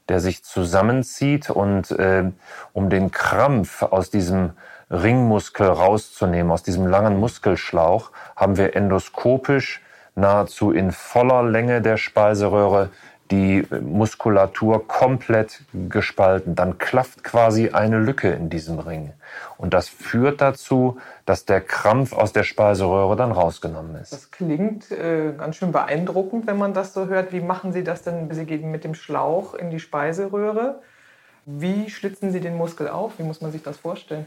der 0.09 0.21
sich 0.21 0.45
zusammenzieht 0.45 1.51
und 1.51 1.91
äh, 1.93 2.31
um 2.73 2.91
den 2.91 3.11
Krampf 3.11 3.83
aus 3.83 4.11
diesem 4.11 4.53
Ringmuskel 4.91 5.67
rauszunehmen, 5.67 6.53
aus 6.53 6.63
diesem 6.63 6.87
langen 6.87 7.19
Muskelschlauch, 7.19 8.11
haben 8.37 8.57
wir 8.57 8.77
endoskopisch 8.77 9.81
nahezu 10.15 10.71
in 10.71 10.93
voller 10.93 11.43
Länge 11.43 11.83
der 11.83 11.97
Speiseröhre 11.97 12.91
die 13.35 13.67
Muskulatur 13.81 14.87
komplett 14.87 15.63
gespalten. 15.89 16.55
Dann 16.55 16.79
klafft 16.79 17.25
quasi 17.25 17.71
eine 17.71 17.99
Lücke 17.99 18.31
in 18.31 18.49
diesem 18.49 18.79
Ring. 18.79 19.13
Und 19.57 19.75
das 19.75 19.89
führt 19.89 20.41
dazu, 20.41 20.99
dass 21.27 21.45
der 21.45 21.61
Krampf 21.61 22.13
aus 22.13 22.33
der 22.33 22.45
Speiseröhre 22.45 23.17
dann 23.17 23.33
rausgenommen 23.33 23.97
ist. 23.97 24.13
Das 24.13 24.31
klingt 24.31 24.91
äh, 24.91 25.33
ganz 25.37 25.57
schön 25.57 25.73
beeindruckend, 25.73 26.47
wenn 26.47 26.59
man 26.59 26.75
das 26.75 26.95
so 26.95 27.07
hört. 27.07 27.33
Wie 27.33 27.41
machen 27.41 27.73
Sie 27.73 27.85
das 27.85 28.03
denn? 28.03 28.33
Sie 28.33 28.45
gehen 28.45 28.71
mit 28.71 28.85
dem 28.85 28.95
Schlauch 28.95 29.55
in 29.55 29.71
die 29.71 29.81
Speiseröhre. 29.81 30.81
Wie 31.47 31.91
schlitzen 31.91 32.31
Sie 32.33 32.41
den 32.41 32.57
Muskel 32.57 32.89
auf? 32.89 33.19
Wie 33.19 33.23
muss 33.23 33.41
man 33.41 33.53
sich 33.53 33.63
das 33.63 33.77
vorstellen? 33.77 34.27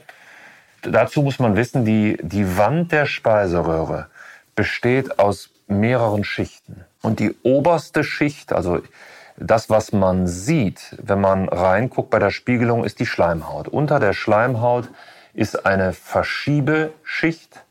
Dazu 0.82 1.22
muss 1.22 1.40
man 1.40 1.56
wissen, 1.56 1.86
die, 1.86 2.18
die 2.22 2.58
Wand 2.58 2.92
der 2.92 3.06
Speiseröhre 3.06 4.08
besteht 4.56 5.20
aus 5.20 5.50
mehreren 5.68 6.24
Schichten. 6.24 6.86
Und 7.08 7.22
die 7.22 7.34
oberste 7.42 8.04
Schicht, 8.04 8.52
also 8.52 8.82
das, 9.38 9.70
was 9.70 9.94
man 9.94 10.28
sieht, 10.28 10.94
wenn 11.02 11.22
man 11.22 11.48
reinguckt 11.48 12.10
bei 12.10 12.20
der 12.20 12.32
Spiegelung, 12.32 12.84
ist 12.84 13.00
die 13.00 13.06
Schleimhaut. 13.06 13.70
Unter 13.70 14.02
der 14.02 14.12
Schleimhaut 14.12 14.90
ist 15.34 15.66
eine 15.66 15.94
Verschiebeschicht, 15.94 17.64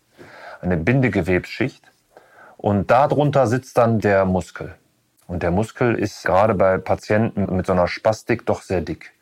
eine 0.63 0.79
Bindegewebsschicht. 0.79 1.85
Und 2.57 2.91
darunter 2.91 3.47
sitzt 3.47 3.77
dann 3.77 3.99
der 3.99 4.25
Muskel. 4.25 4.75
Und 5.27 5.43
der 5.43 5.51
Muskel 5.51 5.97
ist 5.97 6.25
gerade 6.25 6.55
bei 6.55 6.79
Patienten 6.79 7.55
mit 7.55 7.67
so 7.67 7.75
einer 7.75 7.89
Spastik 7.89 8.47
doch 8.47 8.63
sehr 8.63 8.81
dick. 8.81 9.13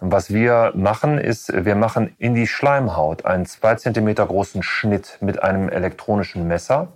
Und 0.00 0.12
was 0.12 0.32
wir 0.32 0.72
machen, 0.76 1.18
ist, 1.18 1.52
wir 1.52 1.74
machen 1.74 2.14
in 2.16 2.34
die 2.34 2.46
Schleimhaut 2.46 3.26
einen 3.26 3.44
zwei 3.44 3.74
Zentimeter 3.74 4.24
großen 4.24 4.62
Schnitt 4.62 5.18
mit 5.20 5.42
einem 5.42 5.68
elektronischen 5.68 6.48
Messer. 6.48 6.88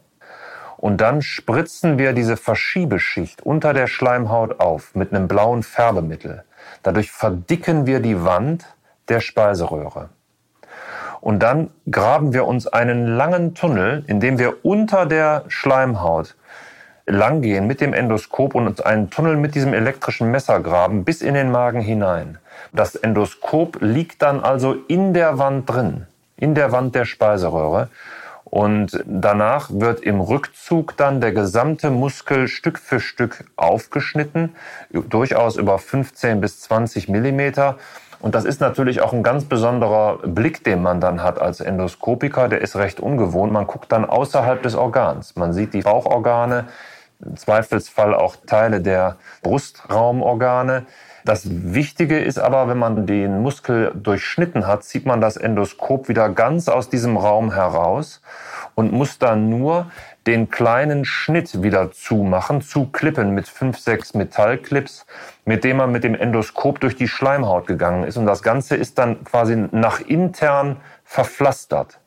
Und 0.83 1.01
dann 1.01 1.23
spritzen 1.23 1.97
wir 1.97 2.13
diese 2.13 2.37
Verschiebeschicht 2.37 3.41
unter 3.41 3.73
der 3.73 3.87
Schleimhaut 3.87 4.59
auf 4.59 4.97
mit 4.97 5.15
einem 5.15 5.29
blauen 5.29 5.63
Färbemittel. 5.63 6.43
Dadurch 6.83 7.13
verdicken 7.13 7.87
wir 7.87 8.01
die 8.01 8.25
Wand 8.25 8.67
der 9.09 9.21
Speiseröhre. 9.21 10.09
Und 11.21 11.39
dann 11.39 11.71
graben 11.89 12.33
wir 12.33 12.49
uns 12.49 12.67
einen 12.67 13.07
langen 13.07 13.55
Tunnel, 13.55 14.03
in 14.09 14.19
dem 14.19 14.41
wir 14.41 14.65
unter 14.65 15.07
der 15.07 15.45
Schleimhaut 15.47 16.35
langgehen 17.07 17.69
mit 17.69 17.81
dem 17.81 17.95
Endoskop 17.95 18.57
und 18.57 18.67
uns 18.67 18.81
einen 18.81 19.09
Tunnel 19.09 19.37
mit 19.37 19.55
diesem 19.55 19.75
elektrischen 19.75 20.33
Messer 20.33 20.59
graben 20.59 21.05
bis 21.05 21.23
in 21.23 21.35
den 21.35 21.53
Magen 21.53 21.81
hinein. 21.81 22.39
Das 22.73 22.97
Endoskop 22.97 23.79
liegt 23.81 24.21
dann 24.21 24.41
also 24.41 24.75
in 24.89 25.15
der 25.15 25.39
Wand 25.39 25.71
drin, 25.71 26.09
in 26.37 26.57
der 26.57 26.73
Wand 26.73 26.97
der 26.97 27.05
Speiseröhre. 27.05 27.89
Und 28.53 29.03
danach 29.07 29.71
wird 29.73 30.01
im 30.01 30.21
Rückzug 30.21 30.95
dann 30.99 31.23
der 31.23 31.33
gesamte 31.33 31.89
Muskel 31.89 32.49
Stück 32.49 32.79
für 32.79 33.01
Stück 33.01 33.47
aufgeschnitten, 33.57 34.55
durchaus 34.91 35.57
über 35.57 35.79
15 35.79 36.43
bis 36.43 36.61
20 36.61 37.09
Millimeter. 37.09 37.79
Und 38.21 38.35
das 38.35 38.45
ist 38.45 38.61
natürlich 38.61 39.01
auch 39.01 39.15
ein 39.15 39.23
ganz 39.23 39.47
besonderer 39.47 40.19
Blick, 40.27 40.65
den 40.65 40.83
man 40.83 41.01
dann 41.01 41.23
hat 41.23 41.41
als 41.41 41.61
Endoskopiker. 41.61 42.49
Der 42.49 42.61
ist 42.61 42.77
recht 42.77 43.01
ungewohnt. 43.01 43.55
Man 43.55 43.67
guckt 43.67 43.91
dann 43.91 44.05
außerhalb 44.05 44.63
des 44.63 44.75
Organs. 44.75 45.35
Man 45.35 45.55
sieht 45.55 45.73
die 45.73 45.81
Bauchorgane, 45.81 46.67
im 47.25 47.39
Zweifelsfall 47.39 48.15
auch 48.15 48.37
Teile 48.47 48.83
der 48.83 49.17
Brustraumorgane. 49.43 50.85
Das 51.25 51.47
Wichtige 51.49 52.19
ist 52.19 52.39
aber, 52.39 52.69
wenn 52.69 52.79
man 52.79 53.07
den 53.07 53.43
Muskel 53.43 53.93
durchschnitten 53.95 54.67
hat, 54.67 54.83
zieht 54.83 55.07
man 55.07 55.21
das 55.21 55.37
Endoskop 55.37 56.09
wieder 56.09 56.29
ganz 56.29 56.69
aus 56.69 56.89
diesem 56.89 57.17
Raum 57.17 57.53
heraus 57.53 58.21
und 58.75 58.93
muss 58.93 59.19
dann 59.19 59.49
nur 59.49 59.91
den 60.27 60.51
kleinen 60.51 61.05
Schnitt 61.05 61.63
wieder 61.63 61.93
zumachen, 61.93 62.61
zuklippen 62.61 63.35
mit 63.35 63.49
fünf, 63.49 63.79
sechs 63.79 64.15
Metallclips, 64.15 65.07
mit 65.45 65.65
dem 65.65 65.77
man 65.77 65.93
mit 65.93 66.05
dem 66.05 66.15
Endoskop 66.15 66.81
durch 66.81 66.97
die 66.97 67.09
Schleimhaut 67.09 67.67
gegangen 67.67 68.05
ist. 68.05 68.17
Und 68.17 68.27
das 68.27 68.43
Ganze 68.43 68.77
ist 68.77 68.99
dann 68.99 69.25
quasi 69.25 69.69
nach 69.71 70.01
intern 70.01 70.79
verpflastert. 71.05 71.99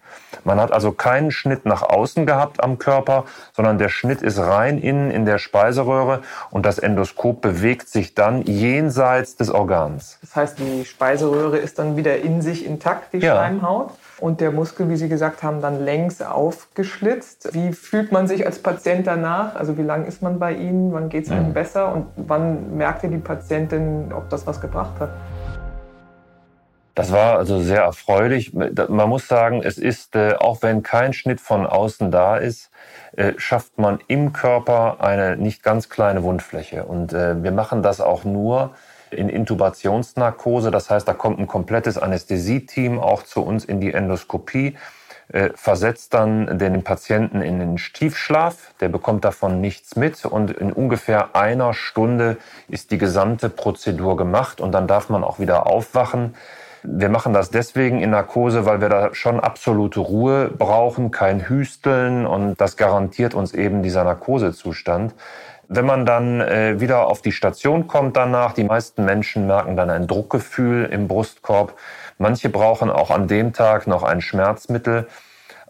Man 0.44 0.60
hat 0.60 0.72
also 0.72 0.92
keinen 0.92 1.32
Schnitt 1.32 1.66
nach 1.66 1.82
außen 1.82 2.26
gehabt 2.26 2.64
am 2.64 2.78
Körper, 2.78 3.26
sondern 3.54 3.78
der 3.78 3.90
Schnitt 3.90 4.22
ist 4.22 4.40
rein 4.40 4.78
innen 4.78 5.12
in 5.12 5.26
der 5.26 5.38
Speiseröhre 5.38 6.22
und 6.52 6.66
das 6.66 6.80
Endoskop 6.80 7.42
bewegt 7.42 7.90
sich 7.90 8.14
dann 8.16 8.42
jenseits 8.44 9.36
des 9.36 9.50
Organs. 9.50 10.18
Das 10.22 10.36
heißt, 10.36 10.60
die 10.60 10.86
Speiseröhre 10.86 11.58
ist 11.58 11.80
dann 11.80 11.98
wieder 11.98 12.18
in 12.18 12.42
sich 12.42 12.66
intakt, 12.66 13.14
die 13.14 13.20
ja. 13.20 13.34
Schleimhaut? 13.34 13.92
und 14.20 14.40
der 14.40 14.52
Muskel, 14.52 14.90
wie 14.90 14.96
Sie 14.96 15.10
gesagt 15.10 15.44
haben, 15.44 15.62
dann 15.62 15.84
längs 15.84 16.22
aufgeschlitzt. 16.22 17.54
Wie 17.54 17.74
fühlt 17.74 18.12
man 18.12 18.28
sich 18.28 18.46
als 18.46 18.60
Patient 18.60 19.08
danach? 19.08 19.56
Also 19.56 19.78
wie 19.78 19.82
lange 19.82 20.06
ist 20.08 20.22
man 20.22 20.40
bei 20.40 20.54
Ihnen? 20.54 20.94
Wann 20.94 21.10
geht 21.10 21.26
es 21.26 21.32
einem 21.32 21.50
mhm. 21.50 21.54
besser? 21.54 21.94
Und 21.94 22.08
wann 22.16 22.78
merkte 22.78 23.10
die 23.10 23.18
Patientin, 23.18 24.14
ob 24.14 24.30
das 24.30 24.48
was 24.48 24.62
gebracht 24.62 24.94
hat? 25.00 25.10
Das 26.96 27.12
war 27.12 27.38
also 27.38 27.60
sehr 27.60 27.82
erfreulich. 27.82 28.54
Man 28.54 29.10
muss 29.10 29.28
sagen, 29.28 29.62
es 29.64 29.78
ist, 29.78 30.16
äh, 30.16 30.36
auch 30.36 30.62
wenn 30.62 30.82
kein 30.82 31.12
Schnitt 31.12 31.42
von 31.42 31.68
außen 31.68 32.10
da 32.10 32.38
ist, 32.38 32.72
äh, 33.18 33.34
schafft 33.36 33.78
man 33.78 34.00
im 34.08 34.32
Körper 34.32 35.02
eine 35.02 35.36
nicht 35.36 35.62
ganz 35.62 35.90
kleine 35.90 36.24
Wundfläche. 36.24 36.86
Und 36.86 37.12
äh, 37.12 37.44
wir 37.44 37.52
machen 37.52 37.84
das 37.84 38.00
auch 38.00 38.24
nur, 38.24 38.72
in 39.12 39.30
Intubationsnarkose. 39.30 40.72
Das 40.72 40.90
heißt, 40.90 41.08
da 41.08 41.14
kommt 41.14 41.40
ein 41.40 41.48
komplettes 41.48 41.98
Anästhesieteam 41.98 43.00
auch 43.00 43.24
zu 43.24 43.46
uns 43.46 43.64
in 43.64 43.80
die 43.80 43.94
Endoskopie, 43.94 44.76
versetzt 45.54 46.14
dann 46.14 46.58
den 46.58 46.84
Patienten 46.84 47.42
in 47.42 47.60
den 47.60 47.78
Stiefschlaf. 47.78 48.74
Der 48.82 48.90
bekommt 48.90 49.24
davon 49.24 49.62
nichts 49.62 49.96
mit 49.96 50.26
und 50.26 50.52
in 50.52 50.74
ungefähr 50.74 51.36
einer 51.36 51.74
Stunde 51.74 52.38
ist 52.68 52.92
die 52.92 52.98
gesamte 52.98 53.50
Prozedur 53.50 54.18
gemacht 54.18 54.60
und 54.60 54.72
dann 54.72 54.88
darf 54.88 55.10
man 55.10 55.24
auch 55.24 55.40
wieder 55.40 55.66
aufwachen. 55.66 56.36
Wir 56.88 57.10
machen 57.10 57.34
das 57.34 57.50
deswegen 57.50 58.00
in 58.00 58.12
Narkose, 58.12 58.66
weil 58.66 58.80
wir 58.80 58.90
da 58.90 59.14
schon 59.14 59.40
absolute 59.40 60.00
Ruhe 60.00 60.50
brauchen, 60.50 61.10
kein 61.10 61.50
Hüsteln 61.50 62.28
und 62.28 62.62
das 62.62 62.78
garantiert 62.78 63.34
uns 63.34 63.54
eben 63.54 63.82
dieser 63.82 64.04
Narkosezustand. 64.04 65.16
Wenn 65.68 65.86
man 65.86 66.06
dann 66.06 66.42
äh, 66.42 66.80
wieder 66.80 67.08
auf 67.08 67.22
die 67.22 67.32
Station 67.32 67.88
kommt 67.88 68.16
danach, 68.16 68.54
die 68.54 68.64
meisten 68.64 69.04
Menschen 69.04 69.48
merken 69.48 69.76
dann 69.76 69.90
ein 69.90 70.06
Druckgefühl 70.06 70.86
im 70.86 71.08
Brustkorb. 71.08 71.74
Manche 72.20 72.50
brauchen 72.50 72.92
auch 72.92 73.10
an 73.10 73.28
dem 73.28 73.52
Tag 73.52 73.88
noch 73.88 74.04
ein 74.04 74.22
Schmerzmittel. 74.22 75.08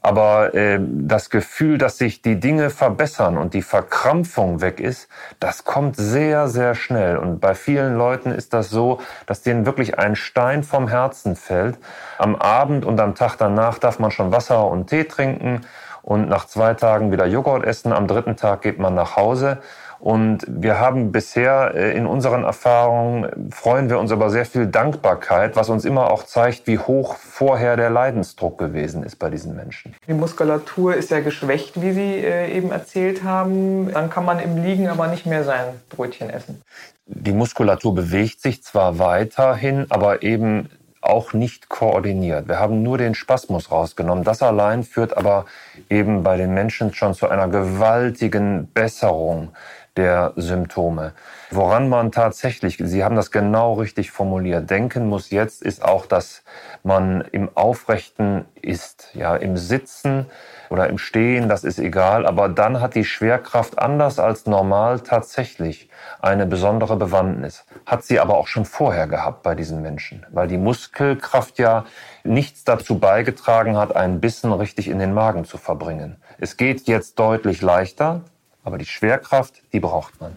Aber 0.05 0.53
äh, 0.53 0.77
das 0.79 1.31
Gefühl, 1.31 1.79
dass 1.79 1.97
sich 1.97 2.21
die 2.21 2.39
Dinge 2.39 2.69
verbessern 2.69 3.39
und 3.39 3.55
die 3.55 3.63
Verkrampfung 3.63 4.61
weg 4.61 4.79
ist, 4.79 5.07
das 5.39 5.63
kommt 5.63 5.95
sehr, 5.95 6.47
sehr 6.47 6.75
schnell. 6.75 7.17
Und 7.17 7.39
bei 7.39 7.55
vielen 7.55 7.97
Leuten 7.97 8.29
ist 8.29 8.53
das 8.53 8.69
so, 8.69 8.99
dass 9.25 9.41
denen 9.41 9.65
wirklich 9.65 9.97
ein 9.97 10.15
Stein 10.15 10.61
vom 10.61 10.87
Herzen 10.87 11.35
fällt. 11.35 11.79
Am 12.19 12.35
Abend 12.35 12.85
und 12.85 12.99
am 12.99 13.15
Tag 13.15 13.37
danach 13.37 13.79
darf 13.79 13.97
man 13.97 14.11
schon 14.11 14.31
Wasser 14.31 14.67
und 14.67 14.91
Tee 14.91 15.05
trinken 15.05 15.61
und 16.03 16.29
nach 16.29 16.45
zwei 16.45 16.75
Tagen 16.75 17.11
wieder 17.11 17.25
Joghurt 17.25 17.65
essen. 17.65 17.91
Am 17.91 18.05
dritten 18.05 18.35
Tag 18.35 18.61
geht 18.61 18.77
man 18.77 18.93
nach 18.93 19.15
Hause. 19.15 19.57
Und 20.05 20.45
wir 20.47 20.79
haben 20.79 21.11
bisher 21.11 21.71
äh, 21.73 21.97
in 21.97 22.05
unseren 22.05 22.43
Erfahrungen, 22.43 23.49
freuen 23.51 23.89
wir 23.89 23.97
uns 23.97 24.11
über 24.11 24.29
sehr 24.29 24.45
viel 24.45 24.67
Dankbarkeit, 24.67 25.55
was 25.55 25.67
uns 25.69 25.83
immer 25.83 26.11
auch 26.11 26.21
zeigt, 26.21 26.67
wie 26.67 26.77
hoch 26.77 27.15
vorher 27.15 27.75
der 27.75 27.89
Leidensdruck 27.89 28.59
gewesen 28.59 29.01
ist 29.01 29.15
bei 29.15 29.31
diesen 29.31 29.55
Menschen. 29.55 29.95
Die 30.07 30.13
Muskulatur 30.13 30.93
ist 30.93 31.09
ja 31.09 31.21
geschwächt, 31.21 31.81
wie 31.81 31.91
Sie 31.93 32.17
äh, 32.17 32.55
eben 32.55 32.71
erzählt 32.71 33.23
haben. 33.23 33.91
Dann 33.91 34.11
kann 34.11 34.25
man 34.25 34.37
im 34.37 34.63
Liegen 34.63 34.89
aber 34.89 35.07
nicht 35.07 35.25
mehr 35.25 35.43
sein 35.43 35.81
Brötchen 35.89 36.29
essen. 36.29 36.61
Die 37.07 37.33
Muskulatur 37.33 37.95
bewegt 37.95 38.41
sich 38.41 38.61
zwar 38.61 38.99
weiterhin, 38.99 39.87
aber 39.89 40.21
eben 40.21 40.69
auch 41.01 41.33
nicht 41.33 41.67
koordiniert. 41.67 42.47
Wir 42.47 42.59
haben 42.59 42.83
nur 42.83 42.99
den 42.99 43.15
Spasmus 43.15 43.71
rausgenommen. 43.71 44.23
Das 44.23 44.43
allein 44.43 44.83
führt 44.83 45.17
aber 45.17 45.45
eben 45.89 46.21
bei 46.21 46.37
den 46.37 46.53
Menschen 46.53 46.93
schon 46.93 47.15
zu 47.15 47.27
einer 47.27 47.47
gewaltigen 47.47 48.69
Besserung 48.71 49.49
der 49.97 50.33
Symptome. 50.35 51.13
Woran 51.51 51.89
man 51.89 52.11
tatsächlich, 52.11 52.77
Sie 52.83 53.03
haben 53.03 53.15
das 53.15 53.31
genau 53.31 53.73
richtig 53.73 54.11
formuliert, 54.11 54.69
denken 54.69 55.07
muss 55.07 55.29
jetzt, 55.29 55.61
ist 55.61 55.83
auch, 55.83 56.05
dass 56.05 56.43
man 56.83 57.21
im 57.31 57.49
Aufrechten 57.55 58.45
ist, 58.61 59.09
ja, 59.13 59.35
im 59.35 59.57
Sitzen 59.57 60.25
oder 60.69 60.89
im 60.89 60.97
Stehen, 60.97 61.47
das 61.47 61.63
ist 61.63 61.79
egal, 61.79 62.25
aber 62.25 62.49
dann 62.49 62.81
hat 62.81 62.95
die 62.95 63.05
Schwerkraft 63.05 63.79
anders 63.79 64.19
als 64.19 64.45
normal 64.45 64.99
tatsächlich 64.99 65.89
eine 66.19 66.45
besondere 66.45 66.97
Bewandtnis. 66.97 67.65
Hat 67.85 68.03
sie 68.03 68.19
aber 68.19 68.37
auch 68.37 68.47
schon 68.47 68.65
vorher 68.65 69.07
gehabt 69.07 69.43
bei 69.43 69.55
diesen 69.55 69.81
Menschen, 69.81 70.25
weil 70.31 70.47
die 70.47 70.57
Muskelkraft 70.57 71.59
ja 71.59 71.85
nichts 72.23 72.63
dazu 72.63 72.99
beigetragen 72.99 73.77
hat, 73.77 73.95
einen 73.95 74.19
Bissen 74.19 74.51
richtig 74.51 74.87
in 74.87 74.99
den 74.99 75.13
Magen 75.13 75.45
zu 75.45 75.57
verbringen. 75.57 76.17
Es 76.39 76.57
geht 76.57 76.87
jetzt 76.87 77.19
deutlich 77.19 77.61
leichter, 77.61 78.21
aber 78.65 78.77
die 78.77 78.85
Schwerkraft, 78.85 79.61
die 79.71 79.79
braucht 79.79 80.19
man. 80.19 80.33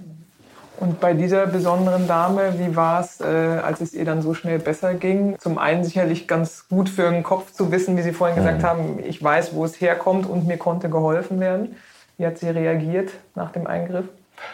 Und 0.79 1.01
bei 1.01 1.12
dieser 1.12 1.47
besonderen 1.47 2.07
Dame, 2.07 2.57
wie 2.59 2.77
war 2.77 3.01
es, 3.01 3.21
äh, 3.21 3.25
als 3.25 3.81
es 3.81 3.95
ihr 3.95 4.05
dann 4.05 4.23
so 4.23 4.33
schnell 4.33 4.61
besser 4.61 4.95
ging? 4.95 5.37
Zum 5.41 5.59
einen 5.59 5.83
sicherlich 5.83 6.29
ganz 6.29 6.69
gut 6.69 6.88
für 6.88 7.11
den 7.11 7.25
Kopf 7.25 7.53
zu 7.53 7.73
wissen, 7.73 7.97
wie 7.97 8.03
Sie 8.03 8.12
vorhin 8.12 8.37
gesagt 8.37 8.62
mhm. 8.62 8.67
haben, 8.67 8.99
ich 9.05 9.21
weiß, 9.21 9.55
wo 9.55 9.64
es 9.64 9.81
herkommt 9.81 10.27
und 10.27 10.47
mir 10.47 10.57
konnte 10.57 10.88
geholfen 10.88 11.41
werden. 11.41 11.75
Wie 12.17 12.27
hat 12.27 12.38
sie 12.38 12.49
reagiert 12.49 13.11
nach 13.35 13.51
dem 13.51 13.67
Eingriff? 13.67 14.05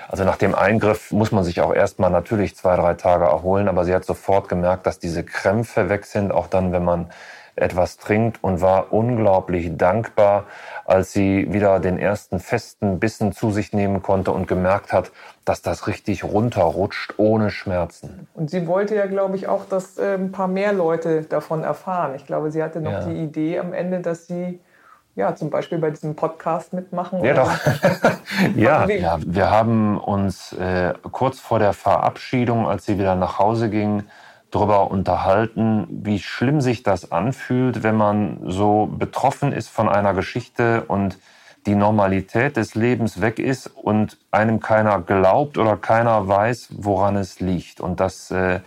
Also 0.09 0.25
nach 0.25 0.37
dem 0.37 0.55
Eingriff 0.55 1.13
muss 1.13 1.31
man 1.31 1.45
sich 1.45 1.61
auch 1.61 1.75
erstmal 1.75 2.11
natürlich 2.11 2.57
zwei, 2.57 2.77
drei 2.77 2.95
Tage 2.95 3.25
erholen, 3.25 3.69
aber 3.69 3.85
sie 3.85 3.95
hat 3.95 4.05
sofort 4.05 4.49
gemerkt, 4.49 4.87
dass 4.87 4.99
diese 4.99 5.25
Krämpfe 5.25 5.91
weg 5.91 6.07
sind, 6.07 6.33
auch 6.33 6.47
dann, 6.47 6.73
wenn 6.73 6.85
man 6.85 7.11
etwas 7.57 7.97
trinkt 7.97 8.43
und 8.43 8.61
war 8.61 8.93
unglaublich 8.93 9.77
dankbar, 9.77 10.45
als 10.85 11.12
sie 11.12 11.53
wieder 11.53 11.81
den 11.81 11.99
ersten 11.99 12.40
festen 12.40 12.99
Bissen 12.99 13.33
zu 13.33 13.51
sich 13.51 13.73
nehmen 13.73 14.03
konnte 14.03 14.33
und 14.33 14.49
gemerkt 14.49 14.93
hat, 14.93 15.12
dass 15.45 15.62
das 15.62 15.87
richtig 15.87 16.25
runterrutscht 16.25 17.14
ohne 17.17 17.51
Schmerzen. 17.51 18.27
Und 18.35 18.51
sie 18.51 18.67
wollte 18.67 18.95
ja, 18.95 19.07
glaube 19.07 19.37
ich, 19.37 19.47
auch, 19.47 19.67
dass 19.67 19.99
äh, 19.99 20.14
ein 20.14 20.33
paar 20.33 20.49
mehr 20.49 20.73
Leute 20.73 21.23
davon 21.23 21.62
erfahren. 21.62 22.14
Ich 22.17 22.27
glaube, 22.27 22.51
sie 22.51 22.62
hatte 22.62 22.81
noch 22.81 22.93
ja. 22.93 23.05
die 23.05 23.23
Idee 23.23 23.59
am 23.59 23.73
Ende, 23.73 24.01
dass 24.01 24.27
sie 24.27 24.61
ja, 25.17 25.37
zum 25.37 25.49
Beispiel 25.51 25.79
bei 25.79 25.90
diesem 25.90 26.17
Podcast 26.17 26.73
mitmachen? 26.73 27.23
Ja, 27.25 27.35
doch. 27.35 27.53
ja, 28.57 28.87
ja, 28.88 29.19
wir 29.25 29.51
haben 29.51 29.99
uns 29.99 30.53
äh, 30.55 30.93
kurz 31.12 31.38
vor 31.38 31.61
der 31.61 31.73
Verabschiedung, 31.73 32.67
als 32.67 32.87
sie 32.87 32.99
wieder 32.99 33.14
nach 33.14 33.38
Hause 33.38 33.71
ging, 33.71 34.03
darüber 34.55 34.90
unterhalten, 34.90 35.87
wie 35.90 36.19
schlimm 36.19 36.61
sich 36.61 36.83
das 36.83 37.11
anfühlt, 37.11 37.83
wenn 37.83 37.97
man 37.97 38.38
so 38.47 38.87
betroffen 38.87 39.53
ist 39.53 39.69
von 39.69 39.88
einer 39.88 40.14
Geschichte 40.14 40.85
und 40.87 41.19
die 41.67 41.75
Normalität 41.75 42.57
des 42.57 42.75
Lebens 42.75 43.21
weg 43.21 43.38
ist 43.38 43.67
und 43.67 44.19
einem 44.31 44.61
keiner 44.61 45.01
glaubt 45.01 45.59
oder 45.59 45.77
keiner 45.77 46.29
weiß, 46.29 46.69
woran 46.77 47.17
es 47.17 47.40
liegt. 47.40 47.81
Und 47.81 48.01
das 48.01 48.31
äh, 48.31 48.61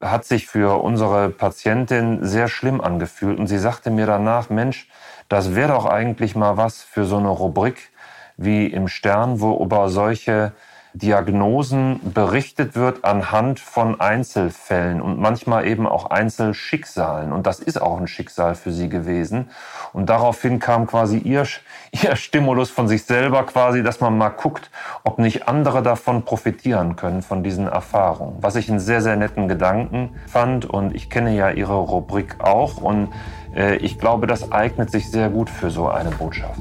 hat 0.00 0.24
sich 0.24 0.46
für 0.46 0.82
unsere 0.82 1.28
Patientin 1.30 2.24
sehr 2.24 2.48
schlimm 2.48 2.80
angefühlt. 2.80 3.38
Und 3.38 3.48
sie 3.48 3.58
sagte 3.58 3.90
mir 3.90 4.06
danach, 4.06 4.48
Mensch, 4.48 4.88
das 5.28 5.54
wäre 5.54 5.72
doch 5.72 5.86
eigentlich 5.86 6.34
mal 6.36 6.56
was 6.56 6.82
für 6.82 7.04
so 7.04 7.18
eine 7.18 7.28
Rubrik 7.28 7.90
wie 8.36 8.66
im 8.66 8.88
Stern, 8.88 9.40
wo 9.40 9.62
über 9.62 9.88
solche 9.88 10.52
Diagnosen 10.92 12.00
berichtet 12.12 12.74
wird 12.74 13.04
anhand 13.04 13.60
von 13.60 14.00
Einzelfällen 14.00 15.00
und 15.00 15.20
manchmal 15.20 15.66
eben 15.66 15.86
auch 15.86 16.10
Einzelschicksalen. 16.10 17.32
Und 17.32 17.46
das 17.46 17.60
ist 17.60 17.80
auch 17.80 18.00
ein 18.00 18.08
Schicksal 18.08 18.56
für 18.56 18.72
sie 18.72 18.88
gewesen. 18.88 19.50
Und 19.92 20.10
daraufhin 20.10 20.58
kam 20.58 20.86
quasi 20.86 21.18
ihr, 21.18 21.46
ihr 21.92 22.16
Stimulus 22.16 22.70
von 22.70 22.88
sich 22.88 23.04
selber 23.04 23.44
quasi, 23.44 23.82
dass 23.82 24.00
man 24.00 24.18
mal 24.18 24.30
guckt, 24.30 24.70
ob 25.04 25.18
nicht 25.18 25.46
andere 25.46 25.82
davon 25.82 26.24
profitieren 26.24 26.96
können, 26.96 27.22
von 27.22 27.44
diesen 27.44 27.68
Erfahrungen. 27.68 28.38
Was 28.40 28.56
ich 28.56 28.68
einen 28.68 28.80
sehr, 28.80 29.00
sehr 29.00 29.16
netten 29.16 29.46
Gedanken 29.46 30.16
fand. 30.26 30.66
Und 30.66 30.94
ich 30.94 31.08
kenne 31.08 31.36
ja 31.36 31.50
ihre 31.50 31.76
Rubrik 31.76 32.40
auch. 32.40 32.78
Und 32.78 33.08
äh, 33.54 33.76
ich 33.76 33.98
glaube, 33.98 34.26
das 34.26 34.50
eignet 34.50 34.90
sich 34.90 35.10
sehr 35.10 35.28
gut 35.28 35.50
für 35.50 35.70
so 35.70 35.88
eine 35.88 36.10
Botschaft. 36.10 36.60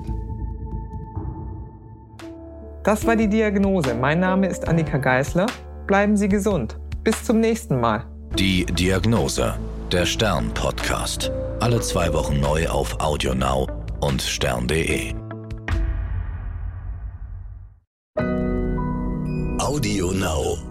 Das 2.84 3.06
war 3.06 3.16
die 3.16 3.28
Diagnose. 3.28 3.94
Mein 3.94 4.20
Name 4.20 4.48
ist 4.48 4.68
Annika 4.68 4.98
Geißler. 4.98 5.48
Bleiben 5.86 6.16
Sie 6.16 6.30
gesund. 6.30 6.78
Bis 7.04 7.24
zum 7.24 7.40
nächsten 7.40 7.80
Mal. 7.80 8.06
Die 8.38 8.66
Diagnose. 8.66 9.56
Der 9.92 10.06
Stern-Podcast. 10.06 11.32
Alle 11.60 11.82
zwei 11.82 12.14
Wochen 12.14 12.40
neu 12.40 12.68
auf 12.70 12.96
AudioNow 13.02 13.68
und 14.00 14.22
stern.de. 14.22 15.14
AudioNow. 19.58 20.69